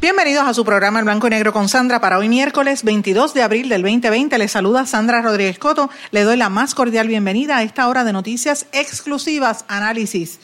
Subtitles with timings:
[0.00, 3.42] Bienvenidos a su programa El Blanco y Negro con Sandra para hoy miércoles 22 de
[3.42, 4.38] abril del 2020.
[4.38, 5.90] Les saluda Sandra Rodríguez Coto.
[6.12, 10.38] Le doy la más cordial bienvenida a esta hora de noticias exclusivas, análisis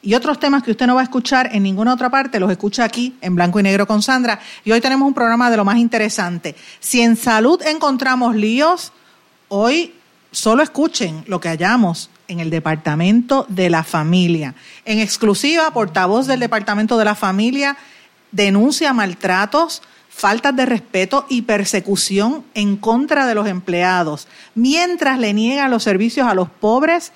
[0.00, 2.84] y otros temas que usted no va a escuchar en ninguna otra parte, los escucha
[2.84, 4.38] aquí en Blanco y Negro con Sandra.
[4.64, 6.54] Y hoy tenemos un programa de lo más interesante.
[6.78, 8.92] Si en salud encontramos líos,
[9.48, 9.92] hoy
[10.30, 14.54] solo escuchen lo que hallamos en el Departamento de la Familia.
[14.84, 17.76] En exclusiva, portavoz del Departamento de la Familia
[18.32, 25.70] denuncia maltratos, faltas de respeto y persecución en contra de los empleados, mientras le niegan
[25.70, 27.12] los servicios a los pobres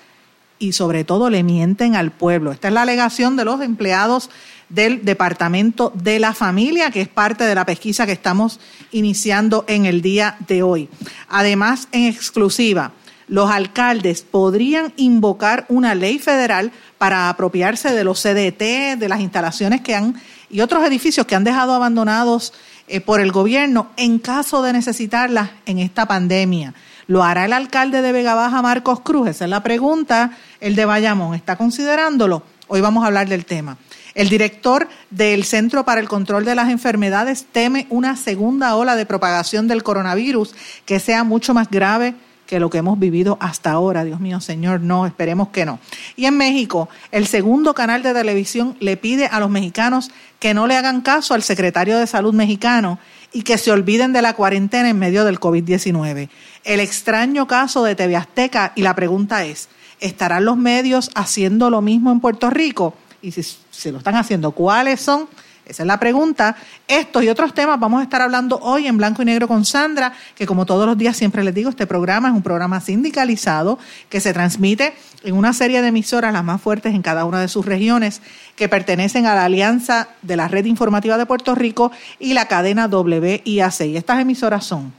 [0.57, 2.51] y sobre todo le mienten al pueblo.
[2.51, 4.29] Esta es la alegación de los empleados
[4.69, 8.59] del Departamento de la Familia, que es parte de la pesquisa que estamos
[8.91, 10.89] iniciando en el día de hoy.
[11.29, 12.91] Además, en exclusiva,
[13.27, 19.81] los alcaldes podrían invocar una ley federal para apropiarse de los CDT, de las instalaciones
[19.81, 20.15] que han
[20.49, 22.53] y otros edificios que han dejado abandonados
[22.87, 26.73] eh, por el gobierno en caso de necesitarlas en esta pandemia.
[27.07, 29.27] ¿Lo hará el alcalde de Vega Baja, Marcos Cruz?
[29.27, 30.31] Esa es la pregunta.
[30.59, 32.43] El de Bayamón, ¿está considerándolo?
[32.67, 33.77] Hoy vamos a hablar del tema.
[34.15, 39.05] El director del Centro para el Control de las Enfermedades teme una segunda ola de
[39.05, 42.15] propagación del coronavirus que sea mucho más grave
[42.45, 44.03] que lo que hemos vivido hasta ahora.
[44.03, 45.79] Dios mío, Señor, no, esperemos que no.
[46.15, 50.67] Y en México, el segundo canal de televisión le pide a los mexicanos que no
[50.67, 52.99] le hagan caso al secretario de Salud mexicano
[53.33, 56.29] y que se olviden de la cuarentena en medio del COVID-19.
[56.63, 59.69] El extraño caso de TV Azteca y la pregunta es,
[59.99, 62.93] ¿estarán los medios haciendo lo mismo en Puerto Rico?
[63.21, 63.41] Y si
[63.71, 65.27] se lo están haciendo, ¿cuáles son?
[65.65, 66.55] Esa es la pregunta.
[66.87, 70.13] Estos y otros temas vamos a estar hablando hoy en blanco y negro con Sandra,
[70.35, 74.21] que como todos los días siempre les digo, este programa es un programa sindicalizado que
[74.21, 74.93] se transmite
[75.23, 78.21] en una serie de emisoras, las más fuertes en cada una de sus regiones,
[78.55, 82.85] que pertenecen a la Alianza de la Red Informativa de Puerto Rico y la cadena
[82.85, 83.81] WIAC.
[83.81, 84.93] Y estas emisoras son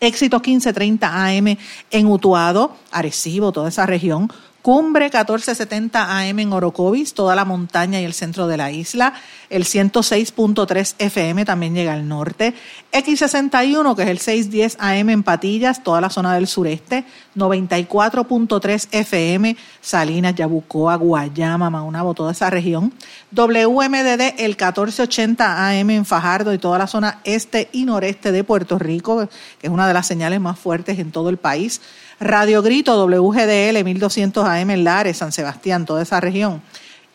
[0.00, 1.56] Éxito 1530 AM
[1.90, 4.32] en Utuado, Arecibo, toda esa región,
[4.62, 9.14] Cumbre 1470 AM en Orocovis, toda la montaña y el centro de la isla.
[9.48, 12.52] El 106.3 FM también llega al norte.
[12.92, 17.06] X61, que es el 610 AM en Patillas, toda la zona del sureste.
[17.36, 22.92] 94.3 FM, Salinas, Yabucoa, Guayama, Maunabo, toda esa región.
[23.30, 28.78] WMDD, el 1480 AM en Fajardo y toda la zona este y noreste de Puerto
[28.78, 29.26] Rico,
[29.58, 31.80] que es una de las señales más fuertes en todo el país.
[32.20, 36.62] Radio Grito WGDL 1200 AM Lares, San Sebastián, toda esa región.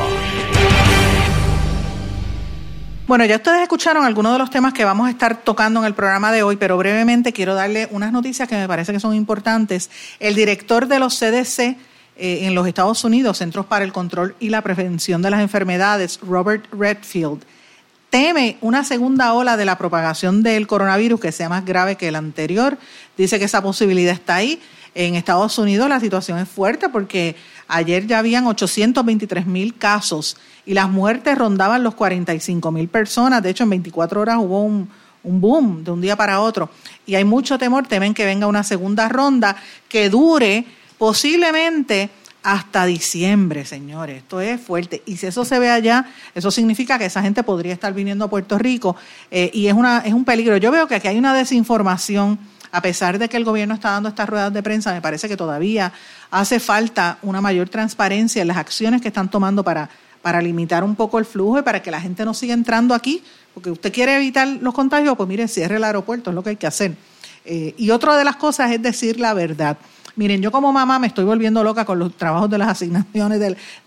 [3.07, 5.93] Bueno, ya ustedes escucharon algunos de los temas que vamos a estar tocando en el
[5.93, 9.91] programa de hoy, pero brevemente quiero darle unas noticias que me parece que son importantes.
[10.21, 11.77] El director de los CDC eh,
[12.17, 16.65] en los Estados Unidos, Centros para el Control y la Prevención de las Enfermedades, Robert
[16.73, 17.45] Redfield,
[18.09, 22.17] teme una segunda ola de la propagación del coronavirus que sea más grave que el
[22.17, 22.79] anterior.
[23.19, 24.63] Dice que esa posibilidad está ahí.
[24.95, 27.35] En Estados Unidos la situación es fuerte porque
[27.67, 30.37] ayer ya habían 823 mil casos
[30.67, 33.43] y las muertes rondaban los 45 mil personas.
[33.43, 34.89] De hecho, en 24 horas hubo un,
[35.23, 36.71] boom de un día para otro.
[37.07, 39.57] Y hay mucho temor, temen que venga una segunda ronda
[39.89, 40.65] que dure
[40.99, 42.11] posiblemente
[42.43, 44.19] hasta diciembre, señores.
[44.19, 45.03] Esto es fuerte.
[45.07, 48.31] Y si eso se ve allá, eso significa que esa gente podría estar viniendo a
[48.31, 48.97] Puerto Rico
[49.31, 50.59] eh, y es, una, es un peligro.
[50.59, 52.39] Yo veo que aquí hay una desinformación,
[52.75, 55.37] a pesar de que el gobierno está dando estas ruedas de prensa, me parece que
[55.37, 55.93] todavía
[56.33, 59.89] hace falta una mayor transparencia en las acciones que están tomando para,
[60.23, 63.23] para limitar un poco el flujo y para que la gente no siga entrando aquí,
[63.55, 66.57] porque usted quiere evitar los contagios, pues mire, cierre el aeropuerto, es lo que hay
[66.57, 66.97] que hacer.
[67.45, 69.79] Eh, y otra de las cosas es decir la verdad.
[70.17, 73.39] Miren, yo como mamá me estoy volviendo loca con los trabajos de las asignaciones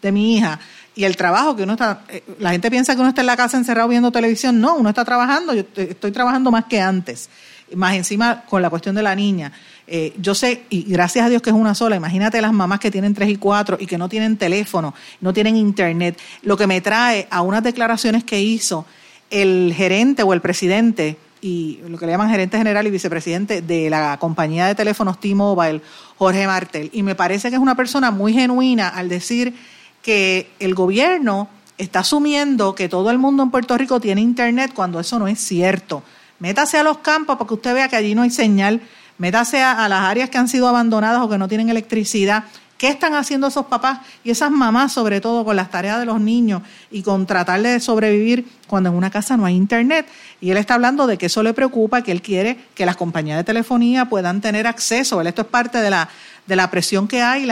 [0.01, 0.62] de, mi hija
[0.95, 3.36] y el trabajo que uno está, eh, la gente piensa que uno está en la
[3.36, 7.30] casa encerrado viendo televisión, no, uno está trabajando, yo estoy trabajando más que antes,
[7.75, 9.51] más encima con la cuestión de la niña.
[9.87, 12.91] Eh, yo sé, y gracias a Dios que es una sola, imagínate las mamás que
[12.91, 16.81] tienen tres y cuatro y que no tienen teléfono, no tienen internet, lo que me
[16.81, 18.85] trae a unas declaraciones que hizo
[19.29, 23.89] el gerente o el presidente y lo que le llaman gerente general y vicepresidente de
[23.89, 25.81] la compañía de teléfonos T-Mobile,
[26.17, 26.89] Jorge Martel.
[26.93, 29.53] Y me parece que es una persona muy genuina al decir
[30.01, 31.47] que el gobierno
[31.77, 35.39] está asumiendo que todo el mundo en Puerto Rico tiene internet cuando eso no es
[35.39, 36.03] cierto.
[36.39, 38.81] Métase a los campos para que usted vea que allí no hay señal.
[39.18, 42.44] Métase a, las áreas que han sido abandonadas o que no tienen electricidad
[42.78, 46.22] ¿Qué están haciendo esos papás y esas mamás, sobre todo con las tareas de los
[46.22, 46.62] niños
[46.92, 50.06] y con tratar de sobrevivir cuando en una casa no hay internet?
[50.42, 53.38] Y él está hablando de que eso le preocupa, que él quiere que las compañías
[53.38, 55.19] de telefonía puedan tener acceso.
[55.22, 56.07] Esto es parte de la,
[56.45, 57.48] de la presión que hay.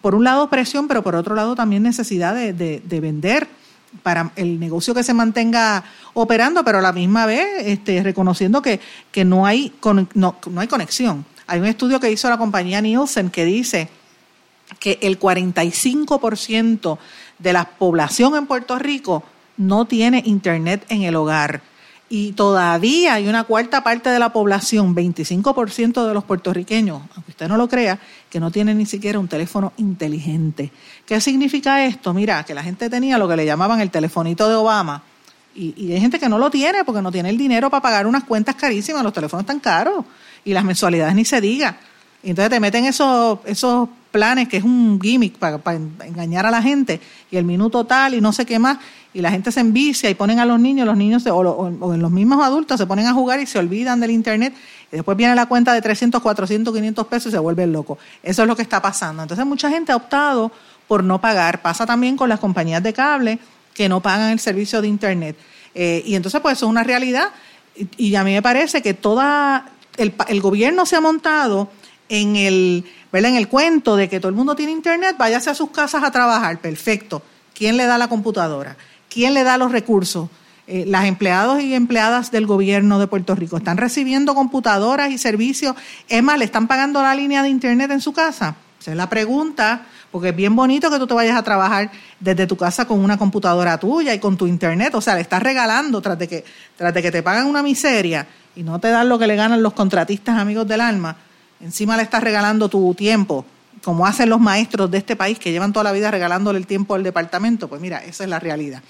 [0.00, 3.46] por un lado presión, pero por otro lado también necesidad de, vender
[4.02, 8.80] para el negocio que se mantenga operando, pero a la misma vez este, reconociendo que,
[9.10, 9.72] que no, hay,
[10.14, 11.24] no, no hay conexión.
[11.46, 13.88] Hay un estudio que hizo la compañía Nielsen que dice
[14.78, 16.98] que el 45%
[17.38, 19.24] de la población en Puerto Rico
[19.56, 21.62] no tiene internet en el hogar.
[22.10, 27.48] Y todavía hay una cuarta parte de la población, 25% de los puertorriqueños, aunque usted
[27.48, 27.98] no lo crea,
[28.30, 30.72] que no tienen ni siquiera un teléfono inteligente.
[31.04, 32.14] ¿Qué significa esto?
[32.14, 35.02] Mira, que la gente tenía lo que le llamaban el telefonito de Obama.
[35.54, 38.06] Y, y hay gente que no lo tiene porque no tiene el dinero para pagar
[38.06, 40.04] unas cuentas carísimas, los teléfonos están caros
[40.44, 41.78] y las mensualidades ni se diga.
[42.22, 45.60] Y entonces te meten esos, esos planes que es un gimmick para,
[46.04, 47.00] engañar a la gente
[47.30, 48.78] y el minuto tal y no sé qué más
[49.18, 52.10] y la gente se envicia y ponen a los niños, los niños o, en los
[52.12, 54.54] mismos adultos se ponen a jugar y se olvidan del internet
[54.92, 57.98] y después viene la cuenta de 300, 400, 500 pesos y se vuelven locos.
[58.22, 59.22] Eso es lo que está pasando.
[59.22, 60.52] Entonces mucha gente ha optado
[60.86, 61.62] por no pagar.
[61.62, 63.40] Pasa también con las compañías de cable
[63.74, 65.36] que no pagan el servicio de internet.
[65.74, 67.30] Eh, y entonces pues eso es una realidad
[67.96, 71.70] y, a mí me parece que toda el, el gobierno se ha montado
[72.08, 73.32] en el ¿verdad?
[73.32, 76.12] En el cuento de que todo el mundo tiene internet, váyase a sus casas a
[76.12, 77.20] trabajar, perfecto.
[77.52, 78.76] ¿Quién le da la computadora?
[79.08, 80.28] ¿Quién le da los recursos?
[80.66, 85.74] Eh, las empleados y empleadas del gobierno de Puerto Rico están recibiendo computadoras y servicios.
[86.08, 88.56] Es más, ¿le están pagando la línea de internet en su casa?
[88.78, 91.90] Esa es la pregunta, porque es bien bonito que tú te vayas a trabajar
[92.20, 94.94] desde tu casa con una computadora tuya y con tu internet.
[94.94, 96.44] O sea, le estás regalando tras de que,
[96.76, 99.62] tras de que te pagan una miseria y no te dan lo que le ganan
[99.62, 101.16] los contratistas amigos del alma
[101.60, 103.44] Encima le estás regalando tu tiempo,
[103.82, 106.94] como hacen los maestros de este país que llevan toda la vida regalándole el tiempo
[106.94, 107.68] al departamento.
[107.68, 108.82] Pues mira, esa es la realidad.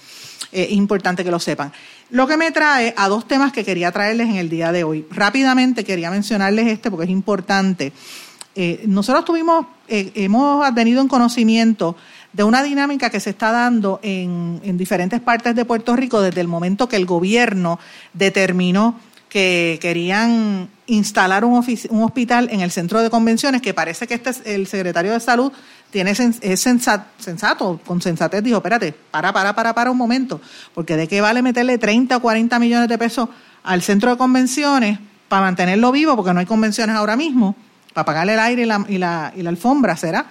[0.51, 1.71] es importante que lo sepan.
[2.09, 5.05] Lo que me trae a dos temas que quería traerles en el día de hoy.
[5.11, 7.93] Rápidamente quería mencionarles este porque es importante.
[8.55, 11.95] Eh, nosotros tuvimos, eh, hemos tenido en conocimiento
[12.33, 16.47] de una dinámica que se está dando en diferentes partes de Puerto Rico desde el
[16.47, 17.79] momento que el gobierno
[18.13, 18.99] determinó
[19.29, 24.55] que querían instalar un, un, hospital en el centro de convenciones, que parece que este
[24.55, 25.53] el secretario de salud
[25.91, 30.41] tiene es sensato, con sensatez dijo, espérate, para, para, para, para un momento,
[30.73, 33.29] porque de qué vale meterle 30 o 40 millones de pesos
[33.63, 37.55] al centro de convenciones para mantenerlo vivo, porque no hay convenciones ahora mismo,
[37.93, 40.25] para pagarle el aire y la, y la, y la alfombra, ¿será?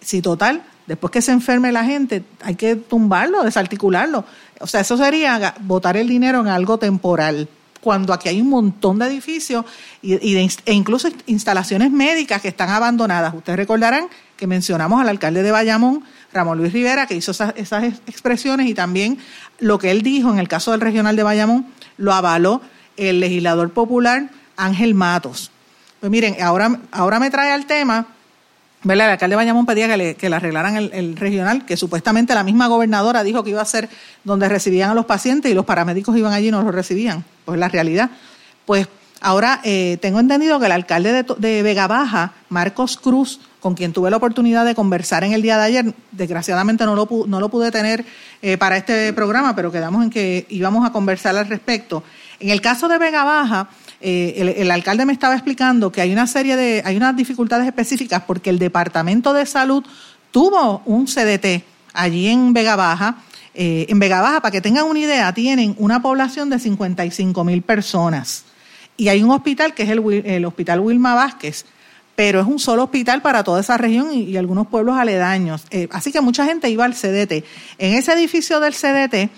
[0.00, 4.24] Si total, después que se enferme la gente, hay que tumbarlo, desarticularlo.
[4.60, 7.48] O sea, eso sería botar el dinero en algo temporal
[7.82, 9.64] cuando aquí hay un montón de edificios
[10.00, 13.34] y, e incluso instalaciones médicas que están abandonadas.
[13.34, 17.84] Ustedes recordarán que mencionamos al alcalde de Bayamón, Ramón Luis Rivera, que hizo esas, esas
[18.06, 19.18] expresiones y también
[19.58, 22.62] lo que él dijo en el caso del regional de Bayamón, lo avaló
[22.96, 25.50] el legislador popular Ángel Matos.
[25.98, 28.06] Pues miren, ahora, ahora me trae al tema
[28.84, 32.42] el alcalde de Bayamón pedía que le, que le arreglaran el, regional, que supuestamente la
[32.42, 33.88] misma gobernadora dijo que iba a ser
[34.24, 37.24] donde recibían a los pacientes y los paramédicos iban allí y no los recibían.
[37.44, 38.10] Pues la realidad.
[38.66, 38.88] Pues
[39.20, 43.92] ahora eh, tengo entendido que el alcalde de, de, Vega Baja, Marcos Cruz, con quien
[43.92, 47.48] tuve la oportunidad de conversar en el día de ayer, desgraciadamente no lo, no lo
[47.48, 48.04] pude tener
[48.42, 52.02] eh, para este programa, pero quedamos en que íbamos a conversar al respecto.
[52.40, 53.68] En el caso de Vega Baja,
[54.02, 58.22] eh, el, alcalde me estaba explicando que hay una serie de, hay unas dificultades específicas
[58.26, 59.84] porque el Departamento de Salud
[60.30, 63.16] tuvo un CDT allí en Vega Baja.
[63.54, 67.62] Eh, en Vega Baja, para que tengan una idea, tienen una población de 55 mil
[67.62, 68.44] personas.
[68.96, 71.64] Y hay un hospital que es el, Hospital Wilma Vázquez,
[72.14, 75.64] pero es un solo hospital para toda esa región y, algunos pueblos aledaños.
[75.70, 77.44] Eh, así que mucha gente iba al CDT.
[77.78, 79.30] En ese edificio del CDT,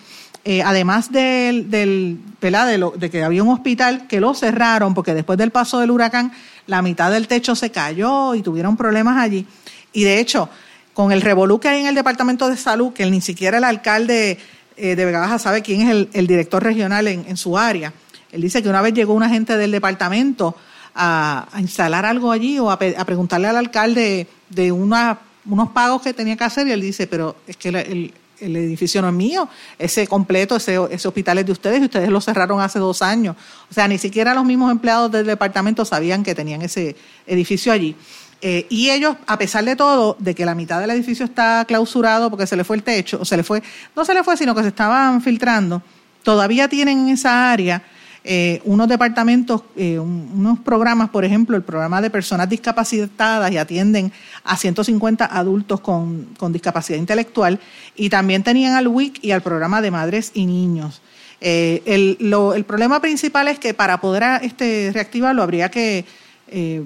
[0.44, 5.38] eh, además del, del de, de, que había un hospital que lo cerraron porque después
[5.38, 6.32] del paso del huracán
[6.66, 9.46] la mitad del techo se cayó y tuvieron problemas allí.
[9.92, 10.50] Y de hecho,
[10.92, 14.38] con el revolú que hay en el Departamento de Salud, que ni siquiera el alcalde
[14.76, 17.92] eh, de Vega Baja sabe quién es el, director regional en, su área.
[18.32, 20.56] Él dice que una vez llegó una gente del departamento
[20.94, 26.44] a, instalar algo allí o a, preguntarle al alcalde de unos pagos que tenía que
[26.44, 28.12] hacer y él dice, pero es que el,
[28.44, 29.48] edificio no es mío,
[29.78, 33.36] ese completo, ese, ese, hospital es de ustedes y ustedes lo cerraron hace dos años.
[33.70, 36.96] O sea, ni siquiera los mismos empleados del departamento sabían que tenían ese
[37.26, 37.96] edificio allí.
[38.46, 42.28] Eh, y ellos, a pesar de todo, de que la mitad del edificio está clausurado
[42.28, 43.62] porque se le fue el techo, o se le fue,
[43.96, 45.82] no se le fue, sino que se estaban filtrando,
[46.22, 47.82] todavía tienen en esa área
[48.24, 54.12] eh, unos departamentos, eh, unos programas, por ejemplo, el programa de personas discapacitadas y atienden
[54.44, 57.60] a 150 adultos con, discapacidad intelectual,
[57.94, 61.02] y también tenían al WIC y al programa de madres y niños.
[61.40, 66.04] el, el problema principal es que para poder este, reactivarlo habría que
[66.46, 66.82] eh,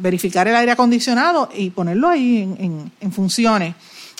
[0.00, 3.74] verificar el aire acondicionado y ponerlo ahí en, funciones.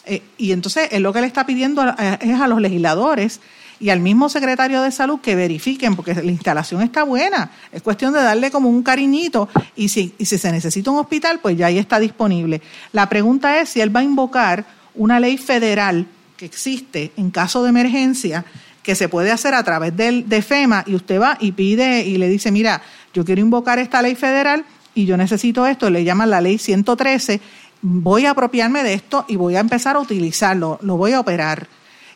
[0.06, 1.82] Eh, y entonces es lo que le está pidiendo
[2.20, 3.40] es a los legisladores
[3.80, 7.50] y al mismo secretario de salud que verifiquen, porque la instalación está buena.
[7.72, 11.40] Es cuestión de darle como un cariñito y si, y si se necesita un hospital,
[11.40, 12.60] pues ya ahí está disponible.
[12.92, 16.06] La pregunta es si él va a invocar una ley federal
[16.36, 18.44] que existe en caso de emergencia
[18.82, 22.18] que se puede hacer a través del, de FEMA y usted va y pide y
[22.18, 22.82] le dice, mira,
[23.14, 27.40] yo quiero invocar esta ley federal y yo necesito esto, le llaman la ley 113,
[27.82, 31.68] voy a apropiarme de esto y voy a empezar a utilizarlo, lo voy a operar.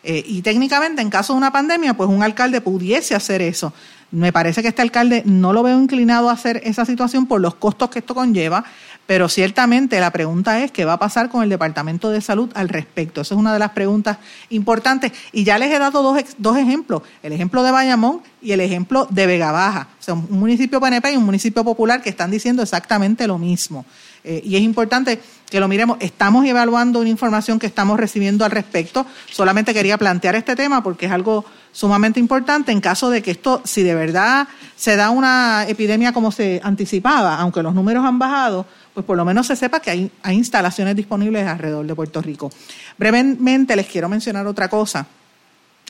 [0.04, 3.72] Eh, y técnicamente, en caso de una pandemia, pues un alcalde pudiese hacer eso.
[4.10, 7.54] Me parece que este alcalde no lo veo inclinado a hacer esa situación por los
[7.56, 8.64] costos que esto conlleva,
[9.06, 12.68] pero ciertamente la pregunta es qué va a pasar con el Departamento de Salud al
[12.68, 13.22] respecto.
[13.22, 14.18] Esa es una de las preguntas
[14.50, 15.12] importantes.
[15.32, 19.08] Y ya les he dado dos, dos ejemplos, el ejemplo de Bayamón y el ejemplo
[19.10, 19.88] de Vega Baja.
[19.98, 23.84] O sea, un municipio PNP y un municipio popular que están diciendo exactamente lo mismo.
[24.24, 25.98] Eh, y es importante que lo miremos.
[26.00, 29.06] Estamos evaluando una información que estamos recibiendo al respecto.
[29.30, 33.60] Solamente quería plantear este tema porque es algo sumamente importante en caso de que esto,
[33.64, 38.66] si de verdad se da una epidemia como se anticipaba, aunque los números han bajado,
[38.94, 42.50] pues por lo menos se sepa que hay, instalaciones disponibles alrededor de Puerto Rico.
[42.96, 45.06] Brevemente les quiero mencionar otra cosa,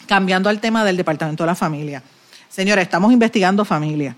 [0.07, 2.03] cambiando al tema del Departamento de la Familia.
[2.49, 4.17] Señora, estamos investigando familia.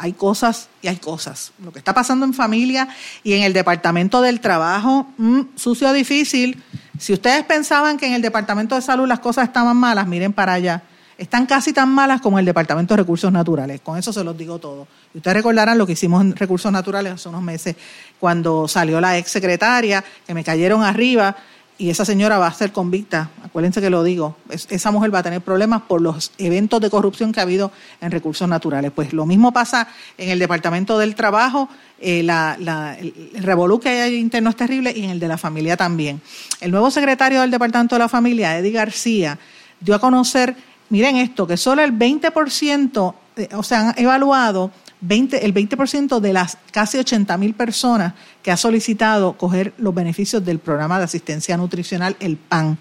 [0.00, 1.52] Hay cosas y hay cosas.
[1.62, 2.88] Lo que está pasando en familia
[3.22, 6.62] y en el Departamento del Trabajo, mm, sucio difícil.
[6.98, 10.54] Si ustedes pensaban que en el Departamento de Salud las cosas estaban malas, miren para
[10.54, 10.82] allá
[11.18, 13.80] están casi tan malas como el Departamento de Recursos Naturales.
[13.80, 14.86] Con eso se los digo todo.
[15.12, 17.74] Y ustedes recordarán lo que hicimos en Recursos Naturales hace unos meses,
[18.20, 21.36] cuando salió la ex secretaria, que me cayeron arriba,
[21.78, 23.30] y esa señora va a ser convicta.
[23.44, 24.36] Acuérdense que lo digo.
[24.50, 27.70] esa mujer va a tener problemas por los eventos de corrupción que ha habido
[28.00, 28.90] en Recursos Naturales.
[28.92, 29.86] Pues lo mismo pasa
[30.18, 31.68] en el Departamento del Trabajo.
[32.00, 36.20] Eh, el, revolú que hay interno es terrible y en el de la familia también.
[36.60, 39.38] El nuevo secretario del Departamento de la Familia, Eddie García,
[39.80, 40.56] dio a conocer
[40.90, 44.70] miren esto, que solo el 20%, eh, o sea, han evaluado
[45.00, 50.44] 20, el 20% de las casi 80 mil personas que ha solicitado coger los beneficios
[50.44, 52.78] del programa de asistencia nutricional, el PAN.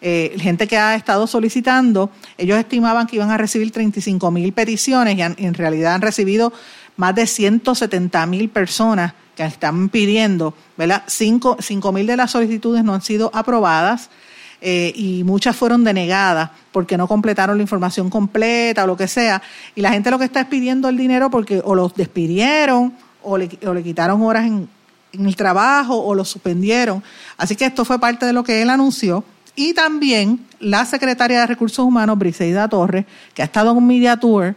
[0.00, 5.18] Eh, gente que ha estado solicitando, ellos estimaban que iban a recibir 35 mil peticiones
[5.18, 6.52] y en realidad han recibido
[6.96, 11.04] más de 170 mil personas que están pidiendo, ¿verdad?
[11.06, 11.56] 5
[11.92, 14.10] mil de las solicitudes no han sido aprobadas.
[14.60, 19.40] Eh, y muchas fueron denegadas porque no completaron la información completa o lo que sea.
[19.74, 23.38] Y la gente lo que está es pidiendo el dinero porque o los despidieron o
[23.38, 24.68] le, o le quitaron horas en,
[25.12, 27.02] en el trabajo o los suspendieron.
[27.36, 29.24] Así que esto fue parte de lo que él anunció.
[29.54, 34.16] Y también la secretaria de Recursos Humanos, Briseida Torres, que ha estado en un media
[34.16, 34.54] tour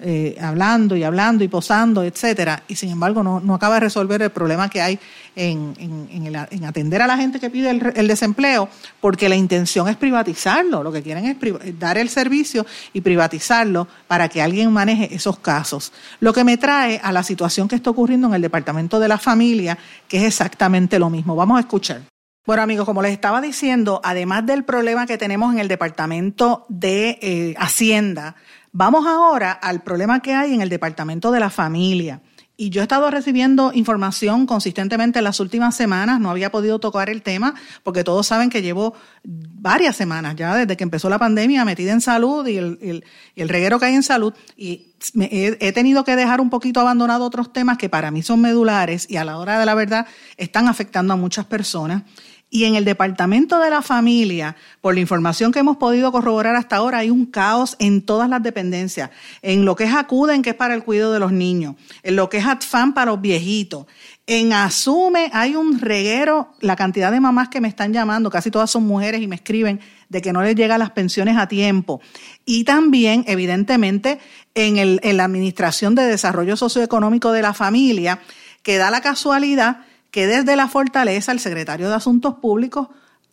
[0.00, 4.22] eh, hablando y hablando y posando, etcétera, y sin embargo no, no acaba de resolver
[4.22, 4.98] el problema que hay
[5.34, 5.74] en,
[6.10, 8.68] en, atender a la gente que pide el, desempleo,
[9.00, 14.28] porque la intención es privatizarlo, lo que quieren es dar el servicio y privatizarlo para
[14.28, 15.92] que alguien maneje esos casos.
[16.20, 19.18] Lo que me trae a la situación que está ocurriendo en el Departamento de la
[19.18, 21.34] Familia, que es exactamente lo mismo.
[21.34, 22.02] Vamos a escuchar.
[22.48, 27.18] Bueno, amigos, como les estaba diciendo, además del problema que tenemos en el Departamento de
[27.20, 28.36] eh, Hacienda,
[28.72, 32.20] Vamos ahora al problema que hay en el Departamento de la Familia.
[32.60, 37.08] Y yo he estado recibiendo información consistentemente en las últimas semanas, no había podido tocar
[37.08, 41.64] el tema, porque todos saben que llevo varias semanas ya desde que empezó la pandemia
[41.64, 43.04] metida en salud y el,
[43.36, 47.78] reguero que hay en salud, y he, tenido que dejar un poquito abandonado otros temas
[47.78, 51.16] que para mí son medulares y a la hora de la verdad están afectando a
[51.16, 52.02] muchas personas.
[52.50, 56.76] Y en el departamento de la familia, por la información que hemos podido corroborar hasta
[56.76, 59.10] ahora, hay un caos en todas las dependencias.
[59.42, 61.74] En lo que es ACUDEN, que es para el cuidado de los niños.
[62.02, 63.84] En lo que es ATFAN para los viejitos.
[64.26, 68.70] En Asume hay un reguero, la cantidad de mamás que me están llamando, casi todas
[68.70, 72.00] son mujeres y me escriben de que no les llegan las pensiones a tiempo.
[72.46, 74.20] Y también, evidentemente,
[74.54, 78.20] en, el, en la Administración de Desarrollo Socioeconómico de la Familia,
[78.62, 79.78] que da la casualidad
[80.10, 82.88] que desde la fortaleza el secretario de Asuntos Públicos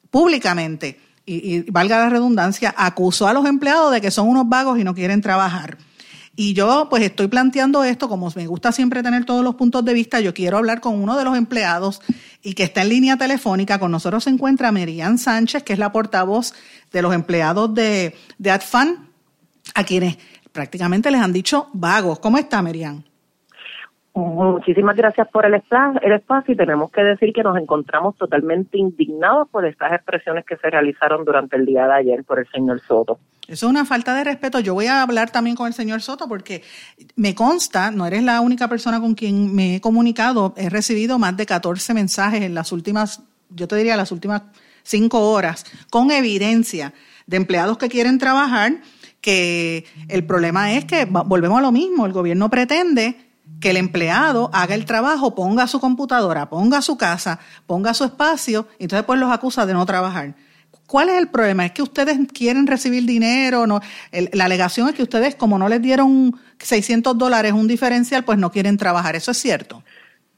[0.09, 4.83] públicamente, y, valga la redundancia, acusó a los empleados de que son unos vagos y
[4.83, 5.77] no quieren trabajar.
[6.37, 9.93] Y yo pues estoy planteando esto, como me gusta siempre tener todos los puntos de
[9.93, 12.01] vista, yo quiero hablar con uno de los empleados
[12.43, 13.79] y que está en línea telefónica.
[13.79, 16.53] Con nosotros se encuentra Merian Sánchez, que es la portavoz
[16.91, 19.09] de los empleados de, de ADFAN,
[19.73, 20.17] a quienes
[20.51, 22.19] prácticamente les han dicho vagos.
[22.19, 23.05] ¿Cómo está Merian?
[24.15, 29.49] Muchísimas gracias por el el espacio y tenemos que decir que nos encontramos totalmente indignados
[29.49, 33.19] por estas expresiones que se realizaron durante el día de ayer por el señor Soto.
[33.45, 34.61] Eso es una falta de respeto.
[34.61, 36.63] Yo voy a hablar también con el señor Soto porque
[37.17, 41.35] me consta, no eres la única persona con quien me he comunicado, he recibido más
[41.35, 44.43] de 14 mensajes en las últimas, yo te diría las últimas
[44.83, 46.93] cinco horas, con evidencia
[47.27, 48.75] de empleados que quieren trabajar,
[49.19, 53.24] que el problema es que volvemos a lo mismo, el gobierno pretende
[53.59, 58.67] que el empleado haga el trabajo, ponga su computadora, ponga su casa, ponga su espacio,
[58.79, 60.35] y entonces pues los acusa de no trabajar.
[60.87, 61.65] ¿Cuál es el problema?
[61.65, 63.65] ¿Es que ustedes quieren recibir dinero?
[63.65, 63.81] No,
[64.33, 68.51] la alegación es que ustedes, como no les dieron 600 dólares un diferencial, pues no
[68.51, 69.15] quieren trabajar.
[69.15, 69.83] ¿Eso es cierto?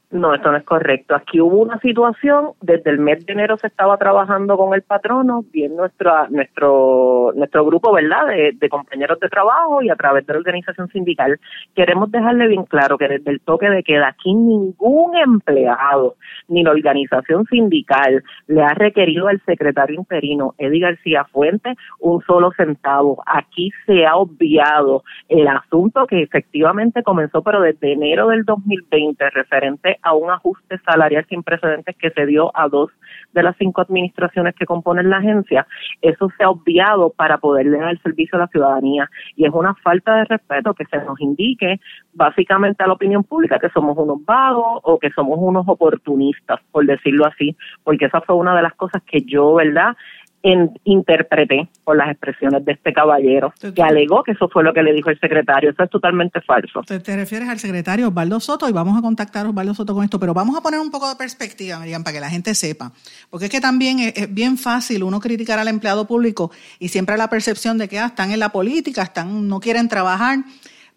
[0.10, 1.16] No, esto no es correcto.
[1.16, 5.44] Aquí hubo una situación, desde el mes de enero se estaba trabajando con el patrono,
[5.52, 10.40] bien nuestro, nuestro, nuestro grupo, ¿verdad?, de, compañeros de trabajo y a través de la
[10.40, 11.38] organización sindical.
[11.76, 16.16] Queremos dejarle bien claro que desde el toque de queda aquí ningún empleado
[16.48, 22.52] ni la organización sindical le ha requerido al secretario interino, Eddie García Fuentes, un solo
[22.56, 23.22] centavo.
[23.26, 29.97] Aquí se ha obviado el asunto que efectivamente comenzó, pero desde enero del 2020, referente
[30.02, 32.92] a un ajuste salarial sin precedentes que se dio a dos
[33.34, 35.68] de las cinco administraciones que componen la agencia,
[36.02, 40.16] eso se ha obviado para poderle dar servicio a la ciudadanía y es una falta
[40.18, 41.80] de respeto que se nos indique
[42.14, 46.86] básicamente a la opinión pública que somos unos vagos o que somos unos oportunistas, por
[46.86, 49.96] decirlo así, porque esa fue una de las cosas que yo, ¿verdad?
[50.44, 54.84] En, interpreté por las expresiones de este caballero, que alegó que eso fue lo que
[54.84, 55.72] le dijo el secretario.
[55.72, 56.82] Eso es totalmente falso.
[56.86, 60.04] Te, te refieres al secretario Osvaldo Soto y vamos a contactar a Osvaldo Soto con
[60.04, 62.92] esto, pero vamos a poner un poco de perspectiva, Miriam, para que la gente sepa.
[63.30, 67.30] Porque es que también es, bien fácil uno criticar al empleado público y siempre la
[67.30, 70.40] percepción de que ah, están en la política, están no quieren trabajar.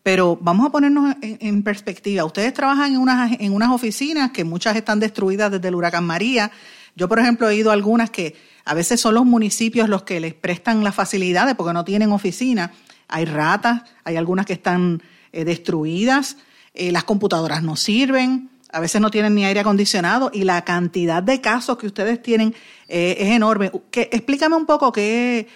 [0.02, 2.24] Pero vamos a ponernos en, en, perspectiva.
[2.24, 6.50] Ustedes trabajan en unas, en unas oficinas que muchas están destruidas desde el huracán María.
[6.96, 8.34] Yo, por ejemplo, he ido a algunas que
[8.70, 12.70] a veces son los municipios los que les prestan las facilidades porque no tienen oficina.
[13.08, 15.02] Hay ratas, hay algunas que están
[15.32, 16.36] eh, destruidas,
[16.74, 21.20] eh, las computadoras no sirven, a veces no tienen ni aire acondicionado y la cantidad
[21.20, 22.54] de casos que ustedes tienen
[22.86, 23.72] eh, es enorme.
[23.90, 25.48] Que, explícame un poco qué,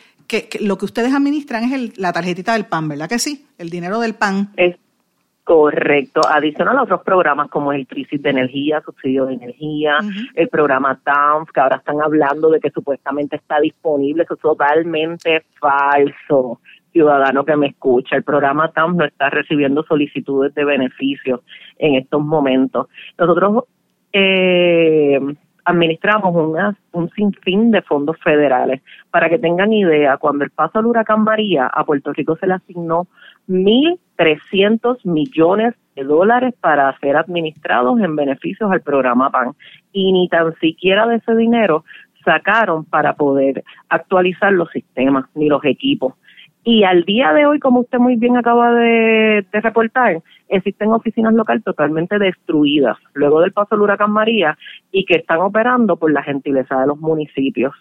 [0.58, 3.46] lo que ustedes administran es la tarjetita del PAN, ¿verdad que sí?
[3.58, 4.52] El dinero del PAN.
[5.44, 6.22] Correcto.
[6.26, 9.98] Adicional a otros programas como el Crisis de Energía, Subsidio de Energía,
[10.34, 14.22] el programa TAMF, que ahora están hablando de que supuestamente está disponible.
[14.22, 16.60] Eso es totalmente falso,
[16.92, 18.16] ciudadano que me escucha.
[18.16, 21.40] El programa TAMF no está recibiendo solicitudes de beneficios
[21.76, 22.88] en estos momentos.
[23.18, 23.64] Nosotros
[24.14, 25.20] eh,
[25.64, 28.82] administramos una, un sinfín de fondos federales.
[29.10, 32.54] Para que tengan idea, cuando el paso del huracán María a Puerto Rico se le
[32.54, 33.06] asignó
[33.48, 39.52] 1.300 millones de dólares para ser administrados en beneficios al programa PAN.
[39.92, 41.84] Y ni tan siquiera de ese dinero
[42.24, 46.14] sacaron para poder actualizar los sistemas ni los equipos.
[46.66, 51.62] Y al día de hoy, como usted muy bien acaba de, reportar, existen oficinas locales
[51.62, 54.56] totalmente destruidas luego del paso del huracán María
[54.90, 57.74] y que están operando por la gentileza de los municipios.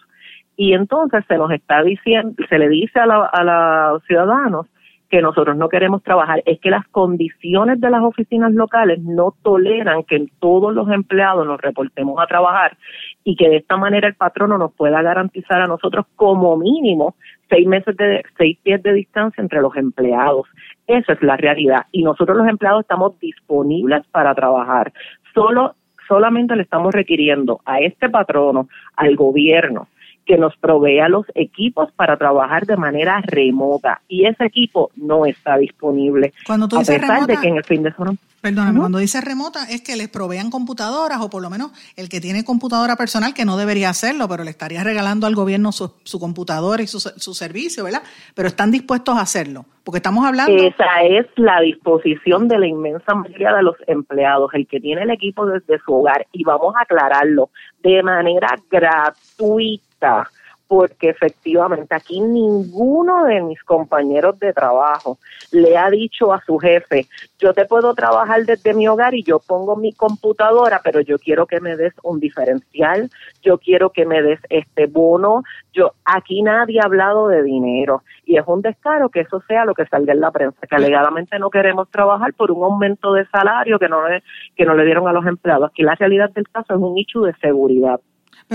[0.56, 4.66] Y entonces se nos está diciendo, se le dice a, la, a los ciudadanos
[5.14, 10.02] que nosotros no queremos trabajar, es que las condiciones de las oficinas locales no toleran
[10.02, 12.76] que todos los empleados nos reportemos a trabajar
[13.22, 17.14] y que de esta manera el patrono nos pueda garantizar a nosotros como mínimo
[17.48, 20.48] seis meses de seis pies de distancia entre los empleados.
[20.88, 24.92] Esa es la realidad y nosotros los empleados estamos disponibles para trabajar.
[25.32, 25.76] Solo
[26.08, 29.86] solamente le estamos requiriendo a este patrono, al gobierno,
[30.24, 35.56] que nos provea los equipos para trabajar de manera remota y ese equipo no está
[35.56, 36.32] disponible.
[36.46, 39.22] Cuando tú dices a pesar de que en el fin de semana Perdóname, cuando dice
[39.22, 43.32] remota es que les provean computadoras o por lo menos el que tiene computadora personal,
[43.32, 47.32] que no debería hacerlo, pero le estaría regalando al gobierno su, computadora y su, su,
[47.32, 48.02] servicio, ¿verdad?
[48.34, 50.52] Pero están dispuestos a hacerlo, porque estamos hablando...
[50.52, 55.10] Esa es la disposición de la inmensa mayoría de los empleados, el que tiene el
[55.10, 57.48] equipo desde su hogar, y vamos a aclararlo,
[57.82, 59.93] de manera gratuita
[60.66, 65.18] porque efectivamente aquí ninguno de mis compañeros de trabajo
[65.52, 67.06] le ha dicho a su jefe,
[67.38, 71.46] yo te puedo trabajar desde mi hogar y yo pongo mi computadora, pero yo quiero
[71.46, 73.10] que me des un diferencial,
[73.42, 78.38] yo quiero que me des este bono, yo aquí nadie ha hablado de dinero y
[78.38, 81.50] es un descaro que eso sea lo que salga en la prensa, que alegadamente no
[81.50, 84.22] queremos trabajar por un aumento de salario que no le,
[84.56, 85.70] que no le dieron a los empleados.
[85.70, 88.00] Aquí la realidad del caso es un hecho de seguridad.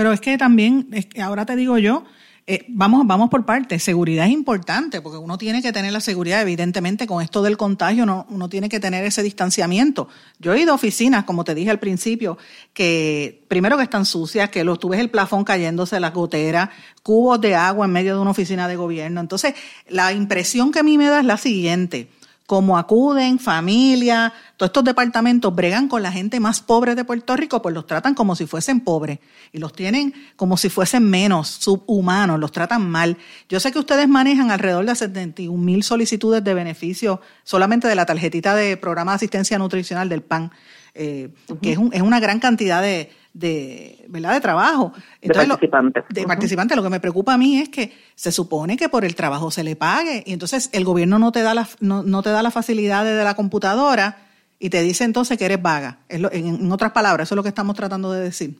[0.00, 2.04] Pero es que también, es que ahora te digo yo,
[2.46, 3.82] eh, vamos, vamos por partes.
[3.82, 8.06] Seguridad es importante porque uno tiene que tener la seguridad, evidentemente, con esto del contagio,
[8.06, 10.08] no, uno tiene que tener ese distanciamiento.
[10.38, 12.38] Yo he ido a oficinas, como te dije al principio,
[12.72, 16.70] que primero que están sucias, que los, tú ves el plafón cayéndose, las goteras,
[17.02, 19.20] cubos de agua en medio de una oficina de gobierno.
[19.20, 19.52] Entonces,
[19.86, 22.08] la impresión que a mí me da es la siguiente
[22.50, 27.62] como acuden, familia, todos estos departamentos bregan con la gente más pobre de Puerto Rico,
[27.62, 29.20] pues los tratan como si fuesen pobres
[29.52, 33.16] y los tienen como si fuesen menos, subhumanos, los tratan mal.
[33.48, 38.04] Yo sé que ustedes manejan alrededor de 71 mil solicitudes de beneficio solamente de la
[38.04, 40.50] tarjetita de programa de asistencia nutricional del PAN,
[40.94, 41.28] eh,
[41.62, 44.34] que es, es una gran cantidad de, de, ¿verdad?
[44.34, 44.92] de trabajo.
[45.22, 46.04] de participantes.
[46.08, 46.76] de participantes.
[46.76, 49.64] Lo que me preocupa a mí es que se supone que por el trabajo se
[49.64, 52.54] le pague y entonces el gobierno no te da la, no, no te da las
[52.54, 54.18] facilidades de la computadora
[54.58, 55.98] y te dice entonces que eres vaga.
[56.08, 58.56] en, en otras palabras, eso es lo que estamos tratando de decir.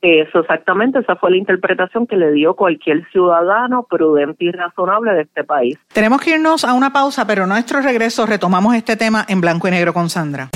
[0.00, 5.22] Eso exactamente, esa fue la interpretación que le dio cualquier ciudadano prudente y razonable de
[5.22, 5.76] este país.
[5.92, 9.72] Tenemos que irnos a una pausa, pero nuestro regreso retomamos este tema en blanco y
[9.72, 10.50] negro con Sandra.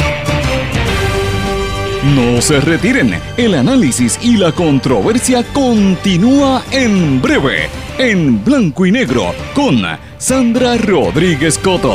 [2.02, 9.32] No se retiren, el análisis y la controversia continúa en breve, en blanco y negro,
[9.54, 9.82] con
[10.18, 11.94] Sandra Rodríguez Coto.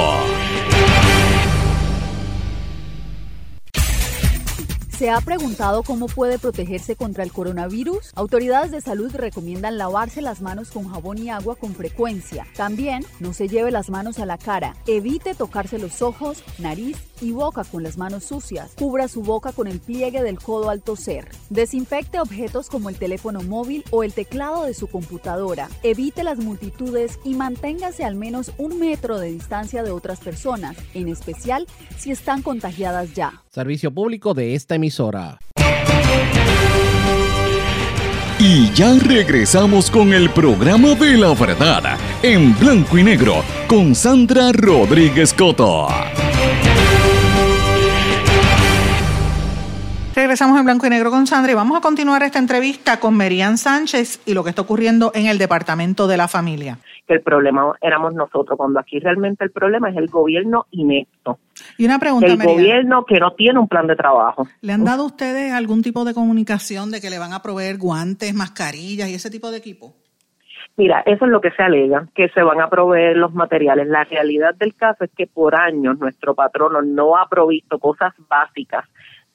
[4.97, 8.13] ¿Se ha preguntado cómo puede protegerse contra el coronavirus?
[8.15, 12.47] Autoridades de salud recomiendan lavarse las manos con jabón y agua con frecuencia.
[12.55, 14.75] También no se lleve las manos a la cara.
[14.87, 18.71] Evite tocarse los ojos, nariz y boca con las manos sucias.
[18.77, 21.29] Cubra su boca con el pliegue del codo al toser.
[21.49, 25.69] Desinfecte objetos como el teléfono móvil o el teclado de su computadora.
[25.83, 31.07] Evite las multitudes y manténgase al menos un metro de distancia de otras personas, en
[31.07, 33.43] especial si están contagiadas ya.
[33.49, 35.39] Servicio público de esta emisora.
[38.39, 44.51] Y ya regresamos con el programa de la verdad en blanco y negro con Sandra
[44.51, 45.87] Rodríguez Coto.
[50.17, 53.55] Regresamos en blanco y negro con Sandra y vamos a continuar esta entrevista con Merian
[53.59, 56.79] Sánchez y lo que está ocurriendo en el Departamento de la Familia.
[57.07, 61.37] El problema éramos nosotros, cuando aquí realmente el problema es el gobierno inepto.
[61.77, 64.47] Y una pregunta, El gobierno que no tiene un plan de trabajo.
[64.61, 68.33] ¿Le han dado ustedes algún tipo de comunicación de que le van a proveer guantes,
[68.33, 69.93] mascarillas y ese tipo de equipo?
[70.77, 73.87] Mira, eso es lo que se alega, que se van a proveer los materiales.
[73.87, 78.83] La realidad del caso es que por años nuestro patrono no ha provisto cosas básicas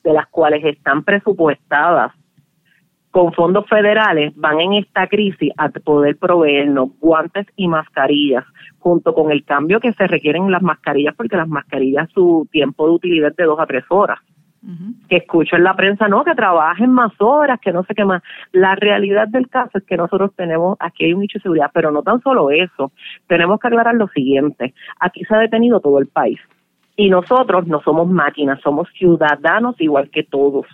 [0.02, 2.12] de las cuales están presupuestadas
[3.12, 8.44] con fondos federales, van en esta crisis a poder proveernos guantes y mascarillas,
[8.78, 12.94] junto con el cambio que se requieren las mascarillas, porque las mascarillas su tiempo de
[12.94, 14.18] utilidad es de dos a tres horas.
[15.08, 18.22] Que escucho en la prensa, no, que trabajen más horas, que no sé qué más.
[18.52, 21.90] La realidad del caso es que nosotros tenemos, aquí hay un nicho de seguridad, pero
[21.90, 22.92] no tan solo eso.
[23.26, 26.38] Tenemos que aclarar lo siguiente: aquí se ha detenido todo el país
[26.96, 30.66] y nosotros no somos máquinas, somos ciudadanos igual que todos.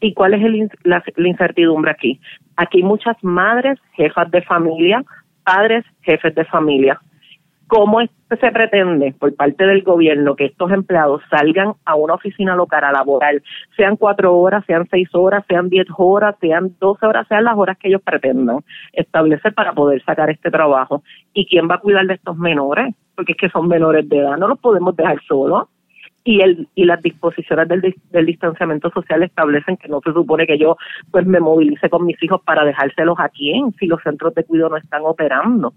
[0.00, 2.20] ¿Y cuál es la, incertidumbre aquí?
[2.56, 5.04] Aquí hay muchas madres, jefas de familia,
[5.44, 7.00] padres, jefes de familia.
[7.66, 12.82] ¿Cómo se pretende por parte del gobierno que estos empleados salgan a una oficina local
[12.82, 13.40] a laborar,
[13.76, 17.78] sean cuatro horas, sean seis horas, sean diez horas, sean doce horas, sean las horas
[17.78, 18.58] que ellos pretendan
[18.92, 21.04] establecer para poder sacar este trabajo?
[21.32, 22.92] ¿Y quién va a cuidar de estos menores?
[23.20, 25.68] Porque es que son menores de edad, no los podemos dejar solos.
[26.24, 30.58] Y el y las disposiciones del, del distanciamiento social establecen que no se supone que
[30.58, 30.76] yo
[31.10, 34.70] pues me movilice con mis hijos para dejárselos a quién si los centros de cuidado
[34.70, 35.72] no están operando.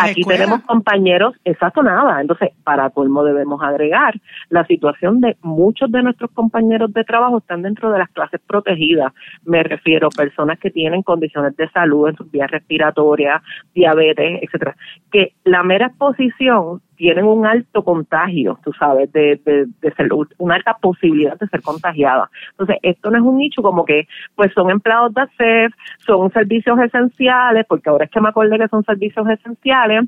[0.00, 4.14] Aquí tenemos compañeros, exacto nada, entonces para colmo debemos agregar
[4.48, 9.12] la situación de muchos de nuestros compañeros de trabajo están dentro de las clases protegidas,
[9.44, 13.42] me refiero a personas que tienen condiciones de salud en sus vías respiratorias,
[13.74, 14.76] diabetes, etcétera,
[15.10, 20.76] que la mera exposición tienen un alto contagio, tú sabes, de, de, ser, una alta
[20.80, 22.30] posibilidad de ser contagiada.
[22.52, 25.72] Entonces, esto no es un nicho como que, pues son empleados de ACEF,
[26.06, 30.04] son servicios esenciales, porque ahora es que me acordé que son servicios esenciales,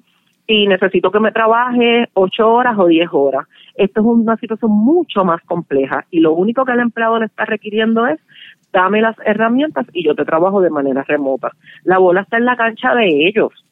[0.46, 3.48] y necesito que me trabaje ocho horas o diez horas.
[3.74, 7.44] Esto es una situación mucho más compleja y lo único que el empleado le está
[7.44, 8.20] requiriendo es
[8.70, 11.50] dame las herramientas y yo te trabajo de manera remota.
[11.83, 13.63] La bola está en la cancha de ellos.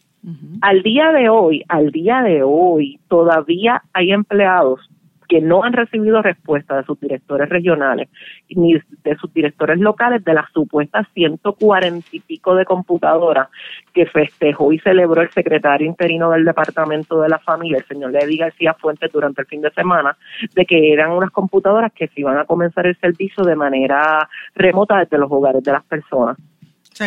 [0.60, 4.88] Al día de hoy, al día de hoy, todavía hay empleados
[5.32, 8.10] que no han recibido respuesta de sus directores regionales
[8.50, 13.48] ni de sus directores locales de las supuestas 140 y pico de computadoras
[13.94, 18.36] que festejó y celebró el secretario interino del Departamento de la Familia, el señor Ledy
[18.36, 20.18] García Fuentes, durante el fin de semana,
[20.54, 24.98] de que eran unas computadoras que se iban a comenzar el servicio de manera remota
[24.98, 26.36] desde los hogares de las personas.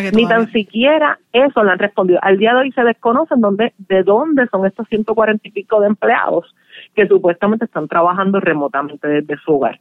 [0.02, 2.18] Ni tan siquiera eso le han respondido.
[2.22, 5.88] Al día de hoy se desconocen dónde, de dónde son estos 140 y pico de
[5.88, 6.54] empleados
[6.94, 9.80] que supuestamente están trabajando remotamente desde su hogar.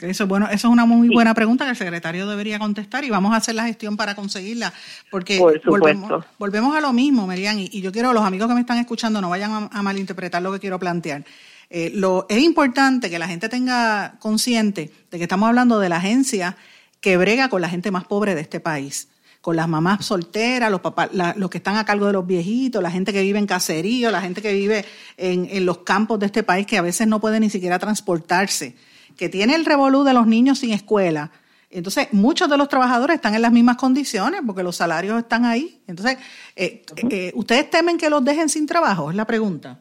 [0.00, 3.32] eso, bueno, eso es una muy buena pregunta que el secretario debería contestar y vamos
[3.32, 4.72] a hacer la gestión para conseguirla,
[5.10, 8.78] porque volvemos, volvemos, a lo mismo, Merian, y, yo quiero, los amigos que me están
[8.78, 11.24] escuchando no vayan a, malinterpretar lo que quiero plantear.
[11.72, 15.96] Eh, lo, es importante que la gente tenga consciente de que estamos hablando de la
[15.96, 16.56] agencia
[17.00, 19.08] que brega con la gente más pobre de este país
[19.40, 22.90] con las mamás solteras, los papás, los que están a cargo de los viejitos, la
[22.90, 24.84] gente que vive en caserío, la gente que vive
[25.16, 28.76] en, en, los campos de este país que a veces no puede ni siquiera transportarse,
[29.16, 31.30] que tiene el revolú de los niños sin escuela.
[31.70, 35.80] Entonces, muchos de los trabajadores están en las mismas condiciones porque los salarios están ahí.
[35.86, 36.18] Entonces,
[36.56, 39.10] eh, eh, ¿ustedes temen que los dejen sin trabajo?
[39.10, 39.78] Es la pregunta.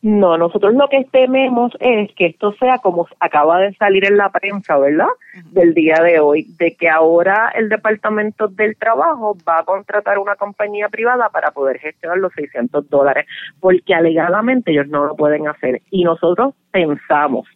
[0.00, 4.30] No, nosotros lo que tememos es que esto sea como acaba de salir en la
[4.30, 5.08] prensa, ¿verdad?
[5.50, 10.36] Del día de hoy, de que ahora el Departamento del Trabajo va a contratar una
[10.36, 13.26] compañía privada para poder gestionar los 600 dólares,
[13.58, 15.82] porque alegadamente ellos no lo pueden hacer.
[15.90, 17.48] Y nosotros pensamos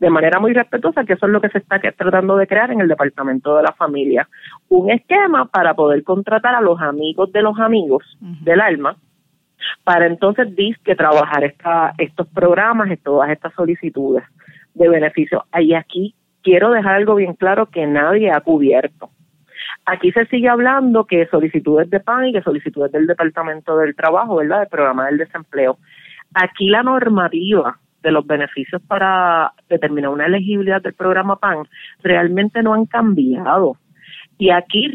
[0.00, 2.80] de manera muy respetuosa que eso es lo que se está tratando de crear en
[2.80, 4.26] el Departamento de la Familia.
[4.68, 8.96] Un esquema para poder contratar a los amigos de los amigos del alma
[9.84, 10.48] para entonces
[10.82, 14.24] que trabajar esta, estos programas y todas estas solicitudes
[14.74, 15.44] de beneficio.
[15.58, 19.10] Y aquí quiero dejar algo bien claro que nadie ha cubierto.
[19.86, 24.36] Aquí se sigue hablando que solicitudes de PAN y que solicitudes del Departamento del Trabajo,
[24.36, 24.60] ¿verdad?
[24.60, 25.78] Del programa del desempleo.
[26.34, 31.66] Aquí la normativa de los beneficios para determinar una elegibilidad del programa PAN
[32.02, 33.76] realmente no han cambiado.
[34.38, 34.92] Y aquí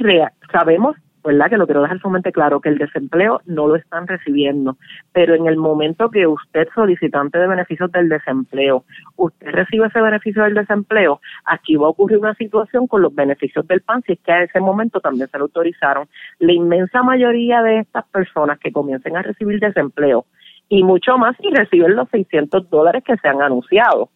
[0.51, 1.49] sabemos ¿verdad?
[1.49, 4.77] Que lo quiero dejar sumamente claro, que el desempleo no lo están recibiendo,
[5.11, 8.83] pero en el momento que usted, solicitante de beneficios del desempleo,
[9.15, 13.67] usted recibe ese beneficio del desempleo, aquí va a ocurrir una situación con los beneficios
[13.67, 16.07] del PAN, si es que a ese momento también se lo autorizaron.
[16.39, 20.25] La inmensa mayoría de estas personas que comiencen a recibir desempleo,
[20.69, 24.09] y mucho más si reciben los 600 dólares que se han anunciado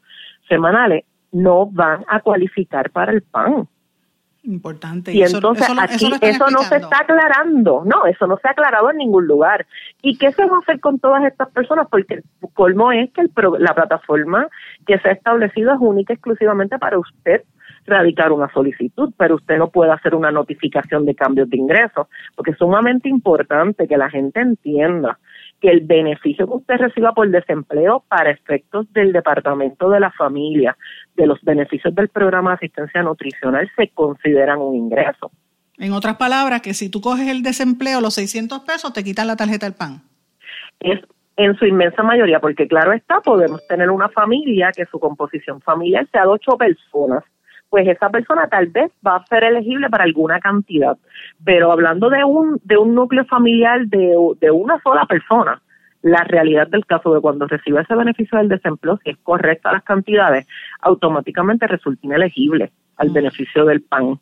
[0.47, 3.67] semanales, no van a cualificar para el PAN
[4.45, 5.13] Importante.
[5.13, 8.97] Y, entonces aquí eso, no se está aclarando, no, eso no se ha aclarado en
[8.97, 9.65] ningún lugar.
[10.01, 11.87] ¿Y qué se va a hacer con todas estas personas?
[11.89, 14.47] Porque el colmo es que el la plataforma
[14.85, 17.43] que se ha establecido es única exclusivamente para usted
[17.85, 22.51] radicar una solicitud, pero usted no puede hacer una notificación de cambios de ingresos, porque
[22.51, 25.19] es sumamente importante que la gente entienda
[25.63, 30.75] que el beneficio que usted reciba por desempleo para efectos del Departamento de la Familia,
[31.15, 35.31] de los beneficios del programa de asistencia nutricional, se consideran un ingreso.
[35.77, 39.37] En otras palabras, que si tú coges el desempleo, los 600 pesos, te quitan la
[39.37, 40.01] tarjeta del PAN.
[40.81, 40.99] Es
[41.37, 46.05] en su inmensa mayoría, porque claro está, podemos tener una familia que su composición familiar
[46.11, 47.23] sea de ocho personas
[47.73, 50.95] pues esa persona tal vez va a ser elegible para alguna cantidad.
[51.43, 55.59] Pero hablando de un, de un núcleo familiar de, de una sola persona,
[56.03, 59.83] la realidad del caso de cuando recibe ese beneficio del desempleo, si es correcta las
[59.83, 60.47] cantidades,
[60.81, 63.13] automáticamente resulta inelegible al mm.
[63.13, 64.19] beneficio del PAN.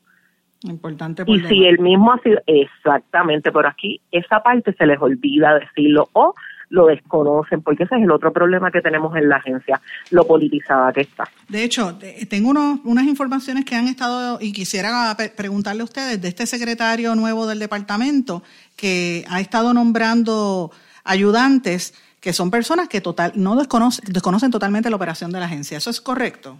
[0.63, 1.23] Importante.
[1.27, 6.07] y si el mismo ha sido, exactamente, por aquí esa parte se les olvida decirlo
[6.13, 6.33] o
[6.71, 9.79] lo desconocen, porque ese es el otro problema que tenemos en la agencia,
[10.09, 11.25] lo politizada que está.
[11.47, 16.47] De hecho, tengo unas informaciones que han estado, y quisiera preguntarle a ustedes, de este
[16.47, 18.41] secretario nuevo del departamento,
[18.75, 20.71] que ha estado nombrando
[21.03, 25.77] ayudantes que son personas que total no desconocen, desconocen totalmente la operación de la agencia.
[25.77, 26.57] ¿Eso es correcto?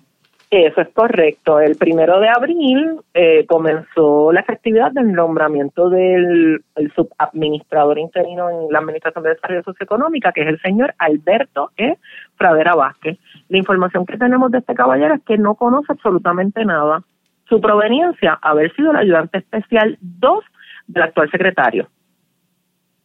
[0.51, 1.61] Eso es correcto.
[1.61, 6.61] El primero de abril eh, comenzó la efectividad del nombramiento del
[6.93, 11.97] subadministrador interino en la Administración de Desarrollo Socioeconómica, que es el señor Alberto E.
[12.35, 13.17] Fradera Vázquez.
[13.47, 17.01] La información que tenemos de este caballero es que no conoce absolutamente nada.
[17.47, 20.43] Su proveniencia, haber sido el ayudante especial 2
[20.87, 21.87] del actual secretario.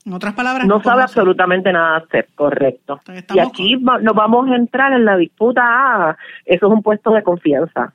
[0.06, 3.00] En otras palabras, no, sabe absolutamente nada hacer, correcto.
[3.34, 7.24] Y aquí nos vamos a entrar en la disputa, ah, eso es un puesto de
[7.24, 7.92] confianza.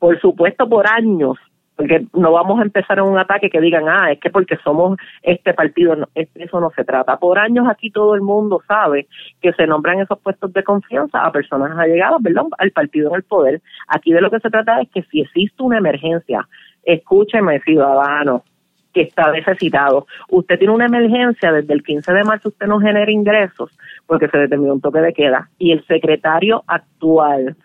[0.00, 1.38] Por supuesto, por años,
[1.76, 4.98] porque no vamos a empezar en un ataque que digan, ah, es que porque somos
[5.22, 7.16] este partido, no, eso no se trata.
[7.18, 9.06] Por años aquí todo el mundo sabe
[9.40, 13.22] que se nombran esos puestos de confianza a personas allegadas, ¿verdad?, al partido en el
[13.22, 13.62] poder.
[13.86, 16.48] Aquí de lo que se trata es que si existe una emergencia,
[16.82, 18.42] escúcheme, ciudadano,
[18.92, 20.06] que está necesitado.
[20.28, 23.70] Usted tiene una emergencia, desde el 15 de marzo usted no genera ingresos
[24.06, 27.56] porque se determinó un toque de queda y el secretario actual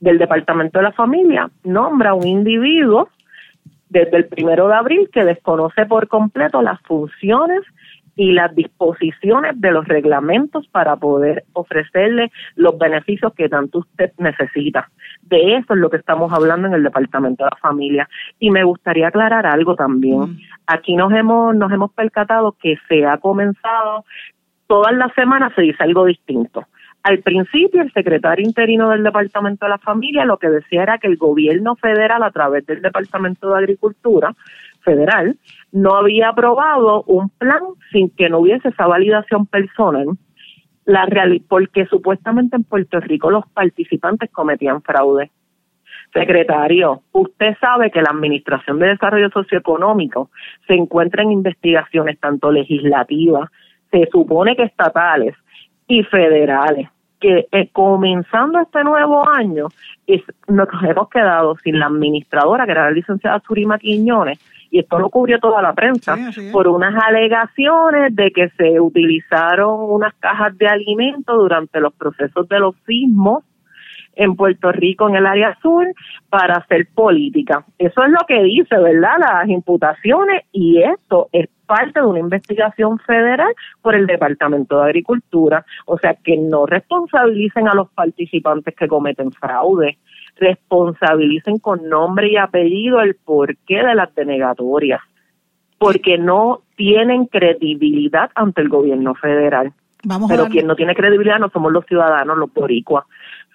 [0.00, 3.08] del Departamento de la Familia nombra un individuo
[3.88, 7.62] desde el primero de abril que desconoce por completo las funciones
[8.16, 14.90] y las disposiciones de los reglamentos para poder ofrecerle los beneficios que tanto usted necesita.
[15.22, 18.08] De eso es lo que estamos hablando en el Departamento de la Familia.
[18.38, 20.20] Y me gustaría aclarar algo también.
[20.20, 20.38] Mm.
[20.66, 24.04] Aquí nos hemos, nos hemos percatado que se ha comenzado,
[24.66, 26.66] todas las semanas se dice algo distinto.
[27.02, 31.06] Al principio, el secretario interino del Departamento de la Familia lo que decía era que
[31.06, 34.34] el gobierno federal, a través del Departamento de Agricultura
[34.86, 35.36] federal,
[35.72, 37.60] no había aprobado un plan
[37.92, 40.06] sin que no hubiese esa validación personal,
[40.86, 41.06] la
[41.48, 45.30] porque supuestamente en Puerto Rico los participantes cometían fraude.
[46.14, 50.30] Secretario, usted sabe que la Administración de Desarrollo Socioeconómico
[50.68, 53.50] se encuentra en investigaciones tanto legislativas,
[53.90, 55.34] se supone que estatales
[55.88, 56.88] y federales
[57.20, 59.68] que eh, comenzando este nuevo año
[60.48, 64.38] nos hemos quedado sin la administradora, que era la licenciada Surima Quiñones,
[64.70, 66.16] y esto lo cubrió toda la prensa,
[66.52, 72.58] por unas alegaciones de que se utilizaron unas cajas de alimentos durante los procesos de
[72.58, 73.44] los sismos
[74.16, 75.86] en Puerto Rico, en el área sur,
[76.30, 77.64] para hacer política.
[77.78, 79.18] Eso es lo que dice, ¿verdad?
[79.18, 83.52] Las imputaciones y esto es parte de una investigación federal
[83.82, 85.64] por el Departamento de Agricultura.
[85.84, 89.98] O sea, que no responsabilicen a los participantes que cometen fraude,
[90.36, 95.00] responsabilicen con nombre y apellido el porqué de las denegatorias,
[95.78, 99.72] porque no tienen credibilidad ante el gobierno federal.
[100.28, 103.04] Pero quien no tiene credibilidad no somos los ciudadanos, los boricuas,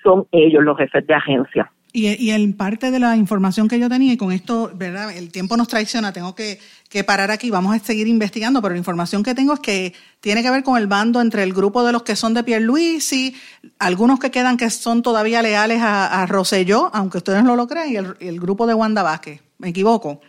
[0.04, 1.72] son ellos los jefes de agencia.
[1.94, 5.12] Y, en parte de la información que yo tenía, y con esto, ¿verdad?
[5.12, 8.78] El tiempo nos traiciona, tengo que, que parar aquí, vamos a seguir investigando, pero la
[8.78, 11.92] información que tengo es que tiene que ver con el bando entre el grupo de
[11.92, 13.36] los que son de Pierluisi,
[13.78, 17.90] algunos que quedan que son todavía leales a, a Rosselló, aunque ustedes no lo crean,
[17.90, 19.42] y el, el grupo de Wanda Vázquez.
[19.58, 20.22] ¿Me equivoco?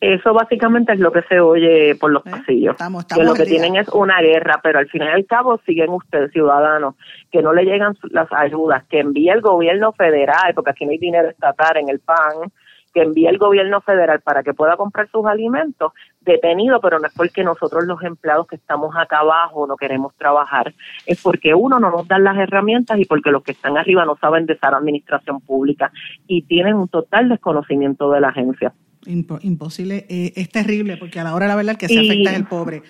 [0.00, 2.30] Eso básicamente es lo que se oye por los ¿Eh?
[2.30, 2.76] pasillos.
[2.76, 6.32] que lo que tienen es una guerra, pero al fin y al cabo siguen ustedes,
[6.32, 6.96] ciudadanos,
[7.32, 10.98] que no le llegan las ayudas, que envíe el gobierno federal, porque aquí no hay
[10.98, 12.52] dinero estatal en el PAN,
[12.92, 17.14] que envíe el gobierno federal para que pueda comprar sus alimentos, detenido, pero no es
[17.14, 20.74] porque nosotros los empleados que estamos acá abajo no queremos trabajar,
[21.06, 24.16] es porque uno no nos dan las herramientas y porque los que están arriba no
[24.16, 25.90] saben de esa administración pública
[26.26, 28.72] y tienen un total desconocimiento de la agencia
[29.06, 32.36] imposible, eh, es terrible porque a la hora de la verdad que se afecta es
[32.36, 32.82] el pobre.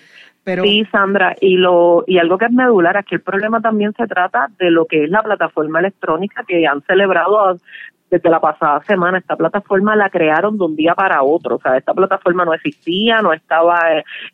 [0.45, 0.63] Pero...
[0.63, 4.49] Sí, Sandra, y lo y algo que es medular, aquí el problema también se trata
[4.59, 7.59] de lo que es la plataforma electrónica que han celebrado
[8.11, 9.19] desde la pasada semana.
[9.19, 13.21] Esta plataforma la crearon de un día para otro, o sea, esta plataforma no existía,
[13.23, 13.81] no estaba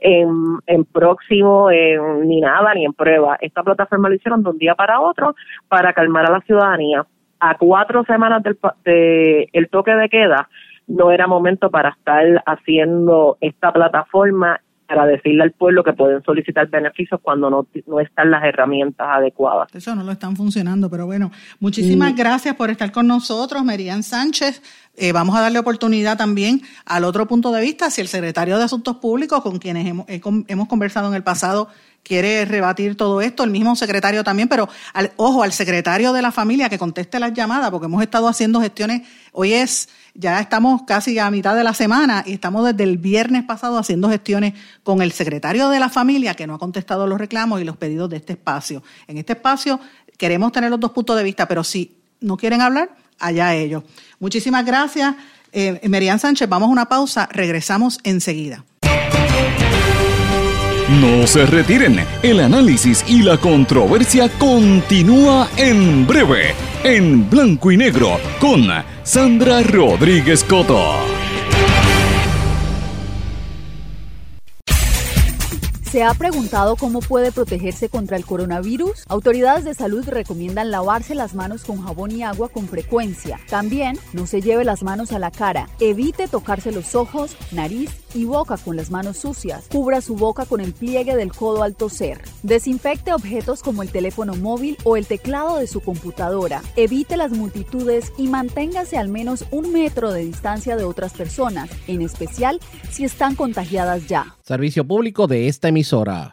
[0.01, 3.39] en, en próximo ni nada, ni en prueba.
[3.41, 5.35] Esta plataforma la hicieron de un día para otro
[5.69, 7.07] para calmar a la ciudadanía.
[7.41, 10.49] A cuatro semanas del de, el toque de queda,
[10.93, 16.69] no era momento para estar haciendo esta plataforma para decirle al pueblo que pueden solicitar
[16.69, 19.75] beneficios cuando no, no están las herramientas adecuadas.
[19.75, 22.17] Eso no lo están funcionando, pero bueno, muchísimas mm.
[22.17, 24.61] gracias por estar con nosotros, Merian Sánchez.
[24.95, 28.65] Eh, vamos a darle oportunidad también al otro punto de vista, si el secretario de
[28.65, 31.69] Asuntos Públicos, con quienes hemos, hemos conversado en el pasado,
[32.03, 34.69] quiere rebatir todo esto, el mismo secretario también, pero
[35.17, 39.09] ojo, al secretario de la familia que conteste las llamadas, porque hemos estado haciendo gestiones,
[39.33, 43.45] hoy es ya estamos casi a mitad de la semana y estamos desde el viernes
[43.45, 47.61] pasado haciendo gestiones con el secretario de la familia que no ha contestado los reclamos
[47.61, 48.83] y los pedidos de este espacio.
[49.07, 49.81] En este espacio
[50.17, 53.83] queremos tener los dos puntos de vista, pero si no quieren hablar, allá ellos.
[54.19, 55.15] Muchísimas gracias.
[55.53, 58.65] Eh, Merian Sánchez, vamos a una pausa, regresamos enseguida.
[61.01, 66.55] No se retiren, el análisis y la controversia continúa en breve,
[66.85, 68.67] en blanco y negro, con
[69.05, 70.81] Sandra Rodríguez Coto.
[75.93, 79.05] ¿Se ha preguntado cómo puede protegerse contra el coronavirus?
[79.09, 83.39] Autoridades de salud recomiendan lavarse las manos con jabón y agua con frecuencia.
[83.51, 85.69] También no se lleve las manos a la cara.
[85.81, 89.67] Evite tocarse los ojos, nariz y boca con las manos sucias.
[89.71, 92.21] Cubra su boca con el pliegue del codo al toser.
[92.43, 96.63] Desinfecte objetos como el teléfono móvil o el teclado de su computadora.
[96.77, 102.03] Evite las multitudes y manténgase al menos un metro de distancia de otras personas, en
[102.03, 102.61] especial
[102.91, 104.37] si están contagiadas ya.
[104.43, 106.33] Servicio público de esta emisora.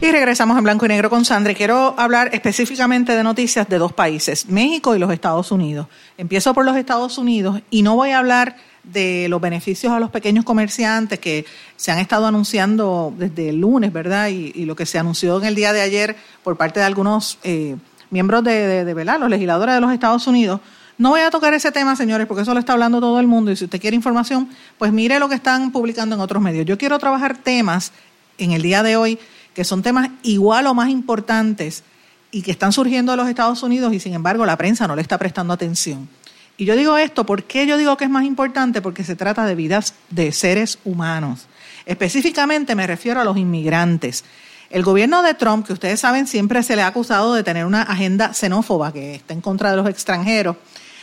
[0.00, 1.54] Y regresamos en blanco y negro con Sandra.
[1.54, 5.88] Quiero hablar específicamente de noticias de dos países, México y los Estados Unidos.
[6.16, 10.10] Empiezo por los Estados Unidos y no voy a hablar de los beneficios a los
[10.10, 11.44] pequeños comerciantes que
[11.74, 14.28] se han estado anunciando desde el lunes, ¿verdad?
[14.28, 17.74] Y, lo que se anunció en el día de ayer por parte de algunos eh,
[18.10, 19.04] miembros de, de.
[19.04, 20.60] Los legisladores de los Estados Unidos.
[20.96, 23.50] No voy a tocar ese tema, señores, porque eso lo está hablando todo el mundo
[23.50, 26.66] y si usted quiere información, pues mire lo que están publicando en otros medios.
[26.66, 27.92] Yo quiero trabajar temas
[28.38, 29.18] en el día de hoy
[29.58, 31.82] que son temas igual o más importantes
[32.30, 35.02] y que están surgiendo de los Estados Unidos y sin embargo la prensa no le
[35.02, 36.08] está prestando atención.
[36.56, 38.80] Y yo digo esto, ¿por qué yo digo que es más importante?
[38.80, 41.48] Porque se trata de vidas de seres humanos.
[41.86, 44.22] Específicamente me refiero a los inmigrantes.
[44.70, 47.82] El gobierno de Trump, que ustedes saben, siempre se le ha acusado de tener una
[47.82, 50.54] agenda xenófoba que está en contra de los extranjeros,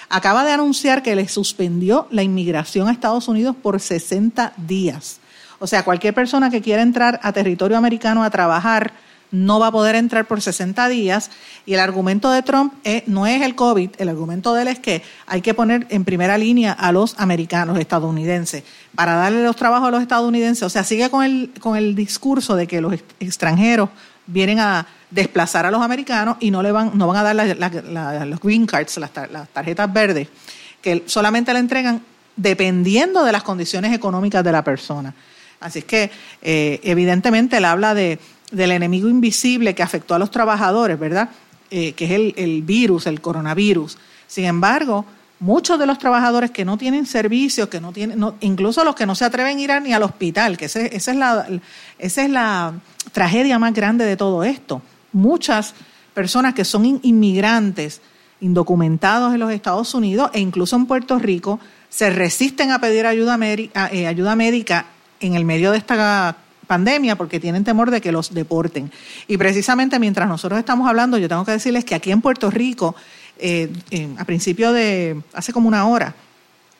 [0.07, 5.19] acaba de anunciar que le suspendió la inmigración a Estados Unidos por 60 días.
[5.59, 8.93] O sea, cualquier persona que quiera entrar a territorio americano a trabajar
[9.31, 11.31] no va a poder entrar por 60 días.
[11.65, 12.73] Y el argumento de Trump
[13.07, 16.37] no es el COVID, el argumento de él es que hay que poner en primera
[16.37, 18.63] línea a los americanos estadounidenses
[18.95, 20.63] para darle los trabajos a los estadounidenses.
[20.63, 23.89] O sea, sigue con el, con el discurso de que los extranjeros
[24.27, 28.39] vienen a desplazar a los americanos y no le van, no van a dar los
[28.39, 30.27] green cards, las, las tarjetas verdes,
[30.81, 32.01] que solamente le entregan
[32.35, 35.13] dependiendo de las condiciones económicas de la persona.
[35.65, 36.11] Así es que,
[36.43, 38.19] eh, evidentemente, él habla de,
[38.51, 41.29] del enemigo invisible que afectó a los trabajadores, ¿verdad?
[41.71, 43.97] Eh, que es el, virus, el coronavirus.
[44.27, 45.05] Sin embargo,
[45.39, 49.15] muchos de los trabajadores que no tienen servicios, que no tienen, incluso los que no
[49.15, 51.47] se atreven a ir ni al hospital, que esa, es la,
[51.97, 52.73] es la
[53.11, 54.83] tragedia más grande de todo esto.
[55.13, 55.73] Muchas
[56.13, 58.01] personas que son inmigrantes,
[58.39, 61.59] indocumentados en los Estados Unidos e incluso en Puerto Rico,
[61.89, 64.85] se resisten a pedir ayuda, eh, ayuda médica
[65.19, 68.91] en el medio de esta pandemia porque tienen temor de que los deporten.
[69.27, 72.95] Y precisamente mientras nosotros estamos hablando, yo tengo que decirles que aquí en Puerto Rico,
[73.37, 73.69] eh,
[74.17, 76.15] a principio de, hace como una hora,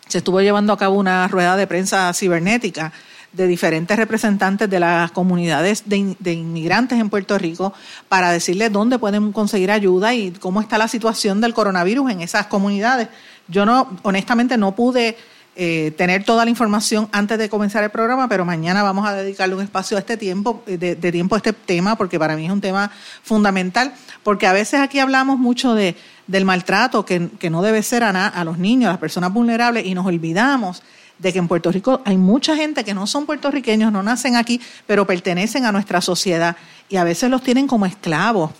[0.08, 2.92] se estuvo llevando a cabo una rueda de prensa cibernética
[3.36, 7.74] de diferentes representantes de las comunidades de, inmigrantes en Puerto Rico
[8.08, 12.48] para decirles dónde pueden conseguir ayuda y cómo está la situación del coronavirus en esas
[12.48, 13.10] comunidades.
[13.48, 15.18] Yo no, honestamente, no pude
[15.56, 19.56] eh, tener toda la información antes de comenzar el programa, pero mañana vamos a dedicarle
[19.56, 22.52] un espacio a este tiempo, eh, de, tiempo a este tema, porque para mí es
[22.52, 22.92] un tema
[23.24, 23.94] fundamental,
[24.24, 25.96] porque a veces aquí hablamos mucho de,
[26.28, 29.86] del maltrato que, que no debe ser a, a los niños, a las personas vulnerables,
[29.86, 30.84] y nos olvidamos
[31.20, 34.60] de que en Puerto Rico hay mucha gente que no son puertorriqueños, no nacen aquí,
[34.86, 36.58] pero pertenecen a nuestra sociedad
[36.90, 38.52] y a veces los tienen como esclavos.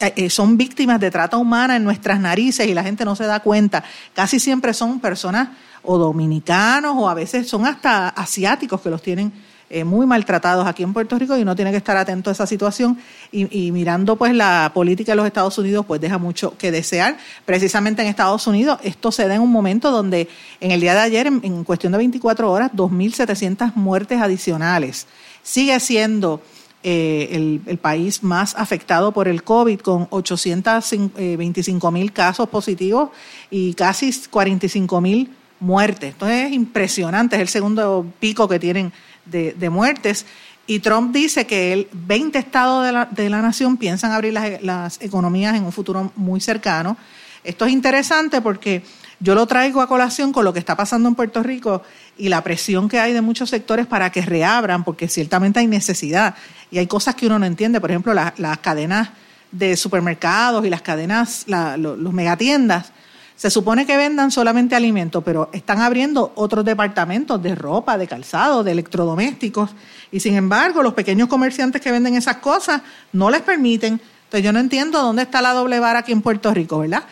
[0.00, 3.24] Eh, eh, son víctimas de trata humana en nuestras narices y la gente no se
[3.24, 3.82] da cuenta.
[4.14, 5.48] Casi siempre son personas
[5.82, 9.32] o dominicanos o a veces son hasta asiáticos que los tienen
[9.72, 12.44] eh, muy maltratados aquí en Puerto Rico y uno tiene que estar atento a esa
[12.44, 12.98] situación
[13.30, 17.16] y, mirando pues la política de los Estados Unidos pues deja mucho que desear.
[17.44, 20.28] Precisamente en Estados Unidos esto se da en un momento donde
[20.60, 25.06] en el día de ayer, en, cuestión de 24 horas, 2.700 muertes adicionales.
[25.42, 26.42] Sigue siendo...
[26.82, 33.10] Eh, el, país más afectado por el COVID, con 825 eh, mil casos positivos
[33.50, 35.30] y casi 45 mil
[35.60, 36.12] muertes.
[36.12, 38.92] Entonces es impresionante, es el segundo pico que tienen
[39.26, 40.26] de, muertes.
[40.66, 44.62] Y Trump dice que el 20 estados de la, de la nación piensan abrir las,
[44.62, 46.96] las, economías en un futuro muy cercano.
[47.44, 48.82] Esto es interesante porque
[49.18, 51.82] yo lo traigo a colación con lo que está pasando en Puerto Rico
[52.16, 56.34] y la presión que hay de muchos sectores para que reabran, porque ciertamente hay necesidad
[56.70, 57.80] y hay cosas que uno no entiende.
[57.80, 59.10] Por ejemplo, las cadenas
[59.52, 62.92] de supermercados y las cadenas, los megatiendas
[63.40, 68.62] se supone que vendan solamente alimentos, pero están abriendo otros departamentos de ropa, de calzado,
[68.62, 69.70] de electrodomésticos.
[70.12, 72.82] Y sin embargo, los pequeños comerciantes que venden esas cosas
[73.14, 73.98] no les permiten.
[74.24, 77.04] Entonces yo no entiendo dónde está la doble vara aquí en Puerto Rico, ¿verdad?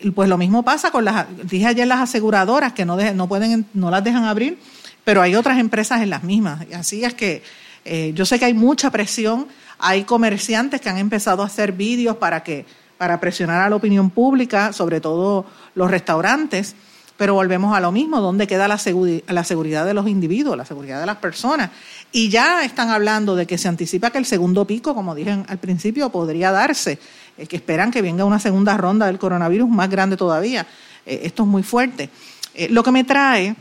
[0.00, 3.66] Y pues lo mismo pasa con las, dije ayer las aseguradoras que no, no, pueden,
[3.72, 4.58] no las dejan abrir,
[5.04, 6.66] pero hay otras empresas en las mismas.
[6.74, 7.44] Así es que
[7.84, 9.46] eh, yo sé que hay mucha presión,
[9.78, 12.66] hay comerciantes que han empezado a hacer vídeos para que
[12.98, 16.74] para presionar a la opinión pública, sobre todo los restaurantes,
[17.16, 21.06] pero volvemos a lo mismo, ¿dónde queda la, seguridad de los individuos, la seguridad de
[21.06, 21.70] las personas?
[22.12, 25.58] Y ya están hablando de que se anticipa que el segundo pico, como dije al
[25.58, 26.98] principio, podría darse,
[27.38, 30.66] eh, que esperan que venga una segunda ronda del coronavirus más grande todavía.
[31.06, 32.10] Eh, esto es muy fuerte.
[32.54, 33.56] Eh, lo que me trae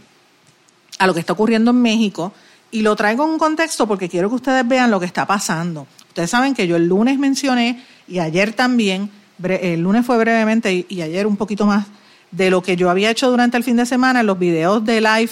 [0.99, 2.33] a lo que está ocurriendo en México,
[2.71, 5.87] y lo traigo en un contexto porque quiero que ustedes vean lo que está pasando.
[6.09, 9.09] Ustedes saben que yo el lunes mencioné, y ayer también,
[9.43, 11.87] el lunes fue brevemente y, ayer un poquito más
[12.31, 15.31] de lo que yo había hecho durante el fin de semana los videos de live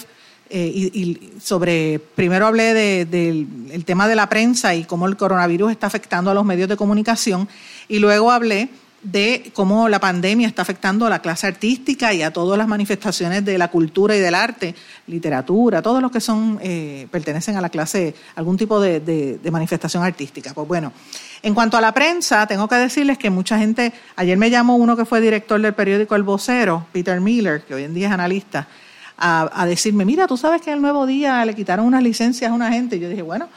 [0.50, 2.74] eh, y, sobre, primero hablé
[3.06, 6.76] del tema de la prensa y cómo el coronavirus está afectando a los medios de
[6.76, 7.48] comunicación
[7.88, 8.68] y luego hablé
[9.04, 13.44] de cómo la pandemia está afectando a la clase artística y a todas las manifestaciones
[13.44, 14.74] de la cultura y del arte,
[15.06, 20.54] literatura, todos los que son eh, pertenecen a la clase, algún tipo de, manifestación artística.
[20.54, 20.92] Pues bueno,
[21.42, 24.96] en cuanto a la prensa, tengo que decirles que mucha gente, ayer me llamó uno
[24.96, 28.66] que fue director del periódico El Vocero, Peter Miller, que hoy en día es analista,
[29.18, 32.72] a, decirme, mira, tú sabes que el nuevo día le quitaron unas licencias a una
[32.72, 32.96] gente.
[32.96, 33.48] Y yo dije, bueno,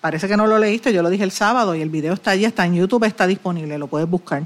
[0.00, 2.46] parece que no lo leíste, yo lo dije el sábado y el video está allí,
[2.46, 4.42] está en YouTube, está disponible, lo puedes buscar.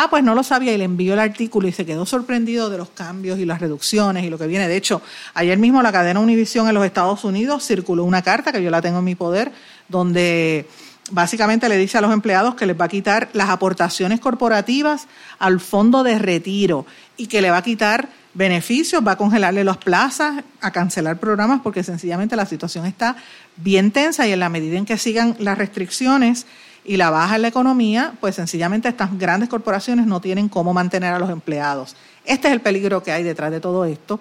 [0.00, 2.78] Ah, pues no lo sabía y le envió el artículo y se quedó sorprendido de
[2.78, 4.68] los cambios y las reducciones y lo que viene.
[4.68, 5.02] De hecho,
[5.34, 8.80] ayer mismo la cadena Univision en los Estados Unidos circuló una carta que yo la
[8.80, 9.50] tengo en mi poder,
[9.88, 10.68] donde
[11.10, 15.08] básicamente le dice a los empleados que les va a quitar las aportaciones corporativas
[15.40, 16.86] al fondo de retiro
[17.16, 21.60] y que le va a quitar beneficios, va a congelarle las plazas, a cancelar programas
[21.60, 23.16] porque sencillamente la situación está
[23.56, 26.46] bien tensa y en la medida en que sigan las restricciones
[26.88, 31.12] y la baja en la economía, pues sencillamente estas grandes corporaciones no tienen cómo mantener
[31.12, 31.94] a los empleados.
[32.24, 34.18] Este es el peligro que hay detrás de todo esto.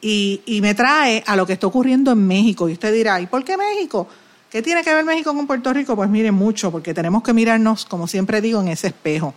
[0.00, 2.68] Y, me trae a lo que está ocurriendo en México.
[2.68, 4.08] Y usted dirá, ¿y por qué México?
[4.50, 5.94] ¿Qué tiene que ver México con Puerto Rico?
[5.94, 9.32] Pues miren mucho, porque tenemos que mirarnos, como siempre digo, en ese espejo.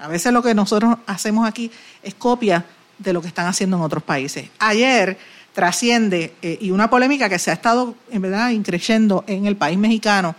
[0.00, 1.70] A veces lo que nosotros hacemos aquí
[2.02, 2.64] es copia
[2.98, 4.48] de lo que están haciendo en otros países.
[4.58, 5.16] Ayer
[5.52, 9.78] trasciende, eh, y una polémica que se ha estado, en verdad, increciendo en el país
[9.78, 10.34] mexicano,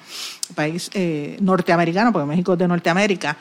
[0.55, 3.37] país eh, norteamericano, porque México es de Norteamérica,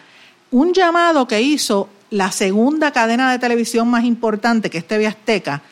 [0.51, 5.63] un llamado que hizo la segunda cadena de televisión más importante, que es TV Azteca,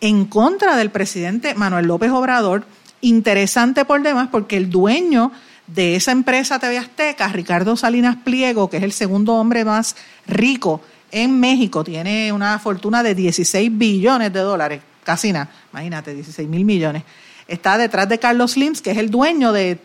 [0.00, 2.64] en contra del presidente Manuel López Obrador,
[3.00, 5.32] interesante por demás porque el dueño
[5.66, 10.80] de esa empresa TV Azteca, Ricardo Salinas Pliego, que es el segundo hombre más rico
[11.10, 16.64] en México, tiene una fortuna de 16 billones de dólares, casi nada, imagínate, 16 mil
[16.64, 17.04] millones.
[17.52, 19.76] Está detrás de Carlos Slims, que es el dueño de,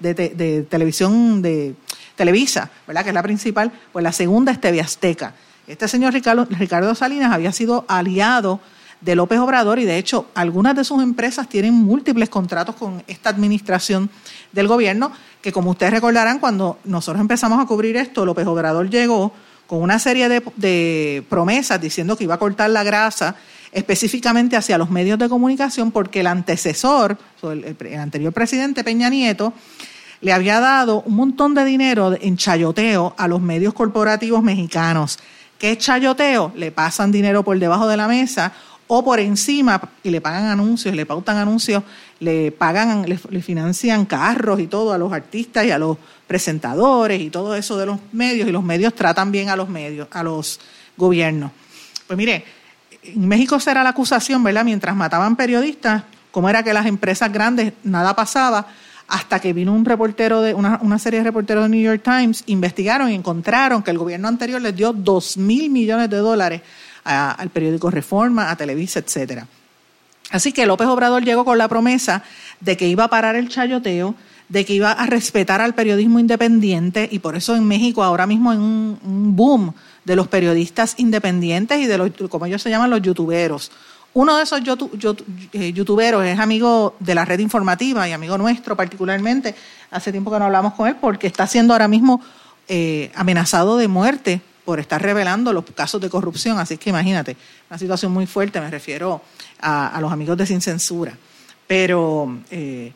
[0.69, 1.75] televisión de
[2.15, 3.03] Televisa, ¿verdad?
[3.03, 5.33] Que es la principal, pues la segunda es TV Azteca.
[5.67, 8.61] Este señor Ricardo, Ricardo Salinas había sido aliado
[9.01, 13.31] de López Obrador y de hecho algunas de sus empresas tienen múltiples contratos con esta
[13.31, 14.09] administración
[14.53, 15.11] del gobierno
[15.41, 19.33] que como ustedes recordarán cuando nosotros empezamos a cubrir esto, López Obrador llegó
[19.67, 23.35] con una serie de, promesas diciendo que iba a cortar la grasa
[23.71, 29.53] específicamente hacia los medios de comunicación porque el antecesor, el, anterior presidente Peña Nieto,
[30.21, 35.19] le había dado un montón de dinero en chayoteo a los medios corporativos mexicanos.
[35.59, 36.53] ¿Qué es chayoteo?
[36.55, 38.53] Le pasan dinero por debajo de la mesa
[38.87, 41.83] o por encima y le pagan anuncios, le pautan anuncios,
[42.19, 47.29] le pagan, le, financian carros y todo a los artistas y a los presentadores y
[47.29, 50.59] todo eso de los medios y los medios tratan bien a los medios, a los
[50.95, 51.51] gobiernos.
[52.07, 52.45] Pues mire,
[53.15, 54.63] en México será la acusación, ¿verdad?
[54.63, 58.67] Mientras mataban periodistas, como era que las empresas grandes nada pasaba,
[59.07, 62.43] hasta que vino un reportero de una, una, serie de reporteros de New York Times,
[62.47, 66.61] investigaron y encontraron que el gobierno anterior les dio dos mil millones de dólares
[67.05, 69.47] al periódico Reforma, a Televisa, etcétera.
[70.29, 72.21] Así que López Obrador llegó con la promesa
[72.59, 74.13] de que iba a parar el chayoteo,
[74.49, 78.51] de que iba a respetar al periodismo independiente y por eso en México ahora mismo
[78.51, 79.73] hay un, un boom
[80.07, 83.71] de los periodistas independientes y de los, como ellos se llaman, los youtuberos.
[84.13, 89.53] Uno de esos eh, youtuberos es amigo de la red informativa y amigo nuestro particularmente.
[89.91, 92.21] Hace tiempo que no hablamos con él porque está siendo ahora mismo
[92.69, 96.57] eh, amenazado de muerte por estar revelando los casos de corrupción.
[96.57, 97.35] Así que imagínate,
[97.69, 99.21] una situación muy fuerte, me refiero
[99.59, 101.17] a, los amigos de Sin Censura.
[101.67, 102.93] Pero eh,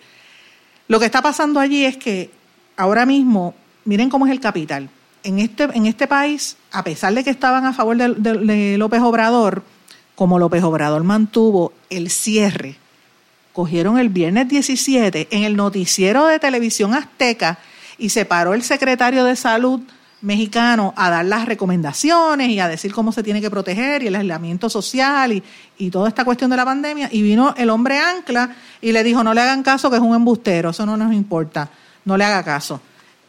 [0.88, 2.32] lo que está pasando allí es que
[2.78, 3.54] ahora mismo,
[3.84, 4.90] miren cómo es el capital.
[5.24, 9.64] En este, en este país, a pesar de que estaban a favor de López Obrador,
[10.16, 12.78] como López Obrador mantuvo el cierre,
[13.54, 17.60] cogieron el viernes 17 en el noticiero de televisión azteca
[17.98, 19.82] y se paró el secretario de salud
[20.22, 24.16] mexicano a dar las recomendaciones y a decir cómo se tiene que proteger y el
[24.16, 25.44] aislamiento social y,
[25.78, 27.10] y, toda esta cuestión de la pandemia.
[27.12, 30.16] Y vino el hombre ancla y le dijo, no le hagan caso que es un
[30.16, 31.70] embustero, eso no nos importa,
[32.06, 32.80] no le haga caso.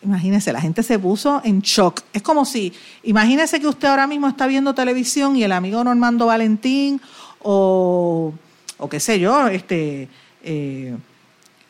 [0.05, 2.00] Imagínese, la gente se puso en shock.
[2.12, 2.72] Es como si,
[3.05, 7.00] imagínese que usted ahora mismo está viendo televisión y el amigo Normando Valentín
[7.40, 8.32] o,
[8.78, 10.09] o qué sé yo, este
[10.42, 10.96] eh,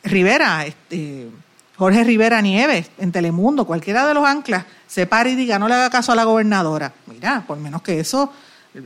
[0.03, 1.29] Rivera, este,
[1.77, 5.75] Jorge Rivera Nieves en Telemundo, cualquiera de los anclas, se para y diga, no le
[5.75, 6.93] haga caso a la gobernadora.
[7.07, 8.31] Mira, por menos que eso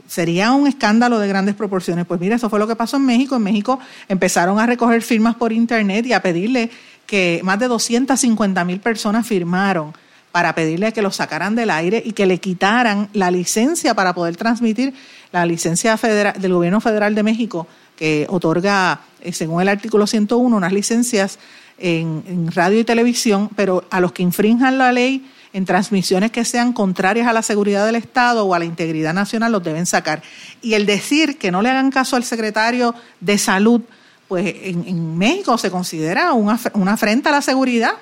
[0.07, 2.05] sería un escándalo de grandes proporciones.
[2.05, 3.35] Pues mira, eso fue lo que pasó en México.
[3.35, 6.69] En México empezaron a recoger firmas por internet y a pedirle
[7.07, 9.93] que más de 250 mil personas firmaron
[10.31, 14.35] para pedirle que lo sacaran del aire y que le quitaran la licencia para poder
[14.35, 14.93] transmitir
[15.31, 20.55] la licencia federal, del gobierno federal de México que otorga, eh, según el artículo 101,
[20.55, 21.39] unas licencias
[21.79, 26.45] en, en radio y televisión, pero a los que infrinjan la ley en transmisiones que
[26.45, 30.21] sean contrarias a la seguridad del Estado o a la integridad nacional los deben sacar.
[30.61, 33.81] Y el decir que no le hagan caso al secretario de salud
[34.28, 37.93] pues en, México se considera una, una, afrenta a la seguridad.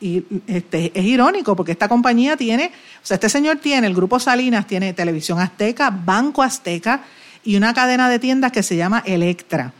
[0.00, 2.70] Y este, es irónico porque esta compañía tiene,
[3.02, 7.02] o sea, este señor tiene, el Grupo Salinas tiene Televisión Azteca, Banco Azteca
[7.42, 9.72] y una cadena de tiendas que se llama Electra.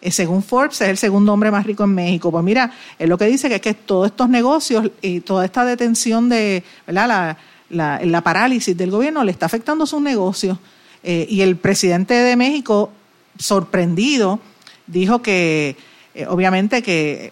[0.00, 2.30] Eh, según Forbes, es el segundo hombre más rico en México.
[2.30, 5.64] Pues mira, es lo que dice que es que todos estos negocios y toda esta
[5.64, 7.36] detención de, ¿verdad?
[7.68, 10.58] La, la, parálisis del gobierno le está afectando sus negocios.
[11.02, 12.90] Eh, y el presidente de México,
[13.38, 14.40] sorprendido,
[14.86, 15.76] dijo que
[16.14, 17.30] eh, obviamente que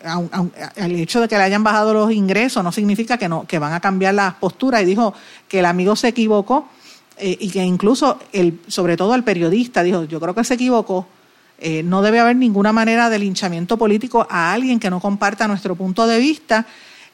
[0.77, 3.73] el hecho de que le hayan bajado los ingresos no significa que no que van
[3.73, 5.15] a cambiar las posturas y dijo
[5.49, 6.69] que el amigo se equivocó
[7.17, 11.07] eh, y que incluso el sobre todo el periodista dijo yo creo que se equivocó
[11.59, 15.77] eh, no debe haber ninguna manera de linchamiento político a alguien que no comparta nuestro
[15.77, 16.67] punto de vista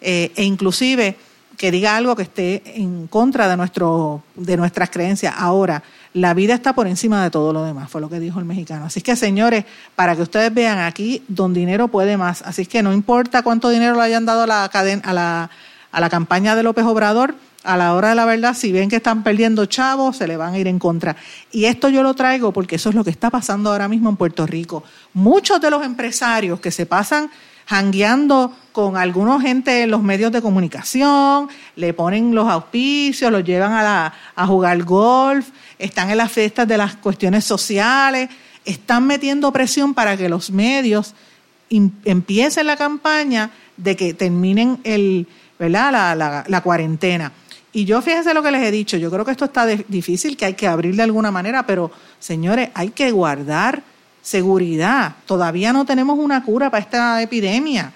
[0.03, 1.15] e inclusive
[1.61, 5.83] que diga algo que esté en contra de nuestro de nuestras creencias ahora
[6.15, 8.87] la vida está por encima de todo lo demás, fue lo que dijo el mexicano.
[8.87, 12.43] Así que, señores, para que ustedes vean aquí, don dinero puede más.
[12.43, 15.51] Así que no importa cuánto dinero le hayan dado a la, a la,
[15.93, 18.97] a la campaña de López Obrador, a la hora de la verdad, si ven que
[18.97, 21.15] están perdiendo chavos, se le van a ir en contra.
[21.53, 24.17] Y esto yo lo traigo porque eso es lo que está pasando ahora mismo en
[24.17, 24.83] Puerto Rico.
[25.15, 27.31] Muchos de los empresarios que se pasan
[27.71, 33.73] jangueando con algunos gente en los medios de comunicación, le ponen los auspicios, los llevan
[33.73, 38.29] a, la, a jugar golf, están en las fiestas de las cuestiones sociales,
[38.65, 41.15] están metiendo presión para que los medios
[41.71, 46.17] empiecen la campaña de que terminen el, ¿verdad?
[46.17, 47.31] La, la, cuarentena.
[47.73, 50.45] Y yo fíjense lo que les he dicho, yo creo que esto está difícil, que
[50.45, 53.85] hay que abrir de alguna manera, pero señores, hay que guardar
[54.23, 55.17] seguridad.
[55.27, 57.93] Todavía no tenemos una cura para esta epidemia.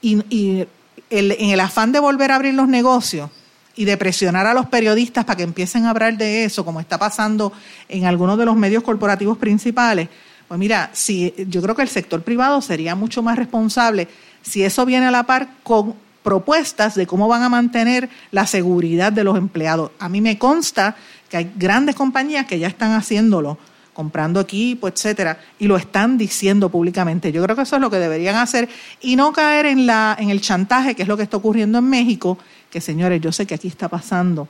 [0.00, 0.66] Y,
[1.10, 3.30] en el afán de volver a abrir los negocios
[3.74, 6.98] y de presionar a los periodistas para que empiecen a hablar de eso, como está
[6.98, 7.52] pasando
[7.88, 10.08] en algunos de los medios corporativos principales,
[10.48, 14.08] Pues mira, si, yo creo que el sector privado sería mucho más responsable
[14.42, 19.12] si eso viene a la par con propuestas de cómo van a mantener la seguridad
[19.12, 19.92] de los empleados.
[19.98, 20.96] A mí me consta
[21.28, 23.58] que hay grandes compañías que ya están haciéndolo,
[23.98, 27.32] comprando equipo, etcétera, y lo están diciendo públicamente.
[27.32, 28.68] Yo creo que eso es lo que deberían hacer
[29.00, 31.90] y no caer en la en el chantaje, que es lo que está ocurriendo en
[31.90, 32.38] México,
[32.70, 34.46] que señores, yo sé que aquí está pasando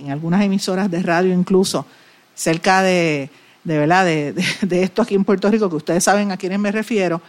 [0.00, 1.86] en algunas emisoras de radio incluso
[2.34, 3.30] cerca de
[3.62, 4.32] de verdad de,
[4.62, 7.22] de esto aquí en Puerto Rico, que ustedes saben a quiénes me refiero,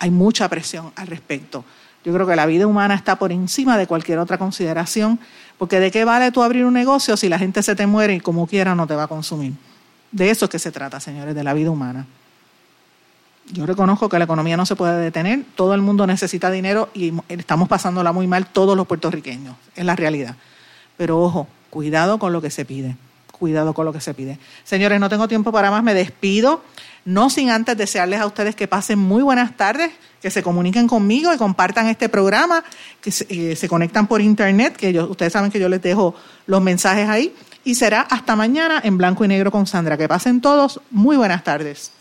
[0.00, 1.64] hay mucha presión al respecto.
[2.04, 5.20] Yo creo que la vida humana está por encima de cualquier otra consideración,
[5.58, 8.20] porque de qué vale tú abrir un negocio si la gente se te muere y
[8.20, 9.52] como quiera no te va a consumir.
[10.14, 12.06] De eso es que se trata, señores, de la vida humana.
[13.52, 17.12] Yo reconozco que la economía no se puede detener, todo el mundo necesita dinero y
[17.28, 20.36] estamos pasándola muy mal todos los puertorriqueños, es la realidad.
[20.96, 22.96] Pero ojo, cuidado con lo que se pide,
[23.32, 24.38] cuidado con lo que se pide.
[24.62, 26.62] Señores, no tengo tiempo para más, me despido.
[27.04, 29.90] No sin antes desearles a ustedes que pasen muy buenas tardes,
[30.22, 32.62] que se comuniquen conmigo y compartan este programa,
[33.00, 36.14] que se, eh, conectan por internet, que ustedes saben que yo les dejo
[36.46, 37.34] los mensajes ahí.
[37.64, 39.96] Y será hasta mañana en blanco y negro con Sandra.
[39.96, 41.92] Que pasen todos muy buenas tardes.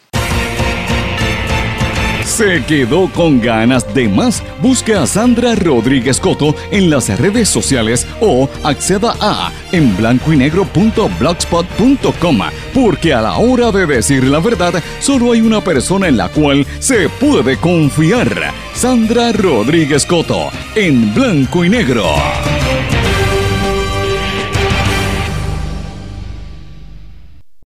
[2.26, 4.41] ¿Se quedó con ganas de más?
[4.61, 10.49] Busque a Sandra Rodríguez Coto en las redes sociales o acceda a en blanco y
[12.74, 16.66] porque a la hora de decir la verdad solo hay una persona en la cual
[16.80, 18.51] se puede confiar.
[18.74, 22.05] Sandra Rodríguez Coto en blanco y negro.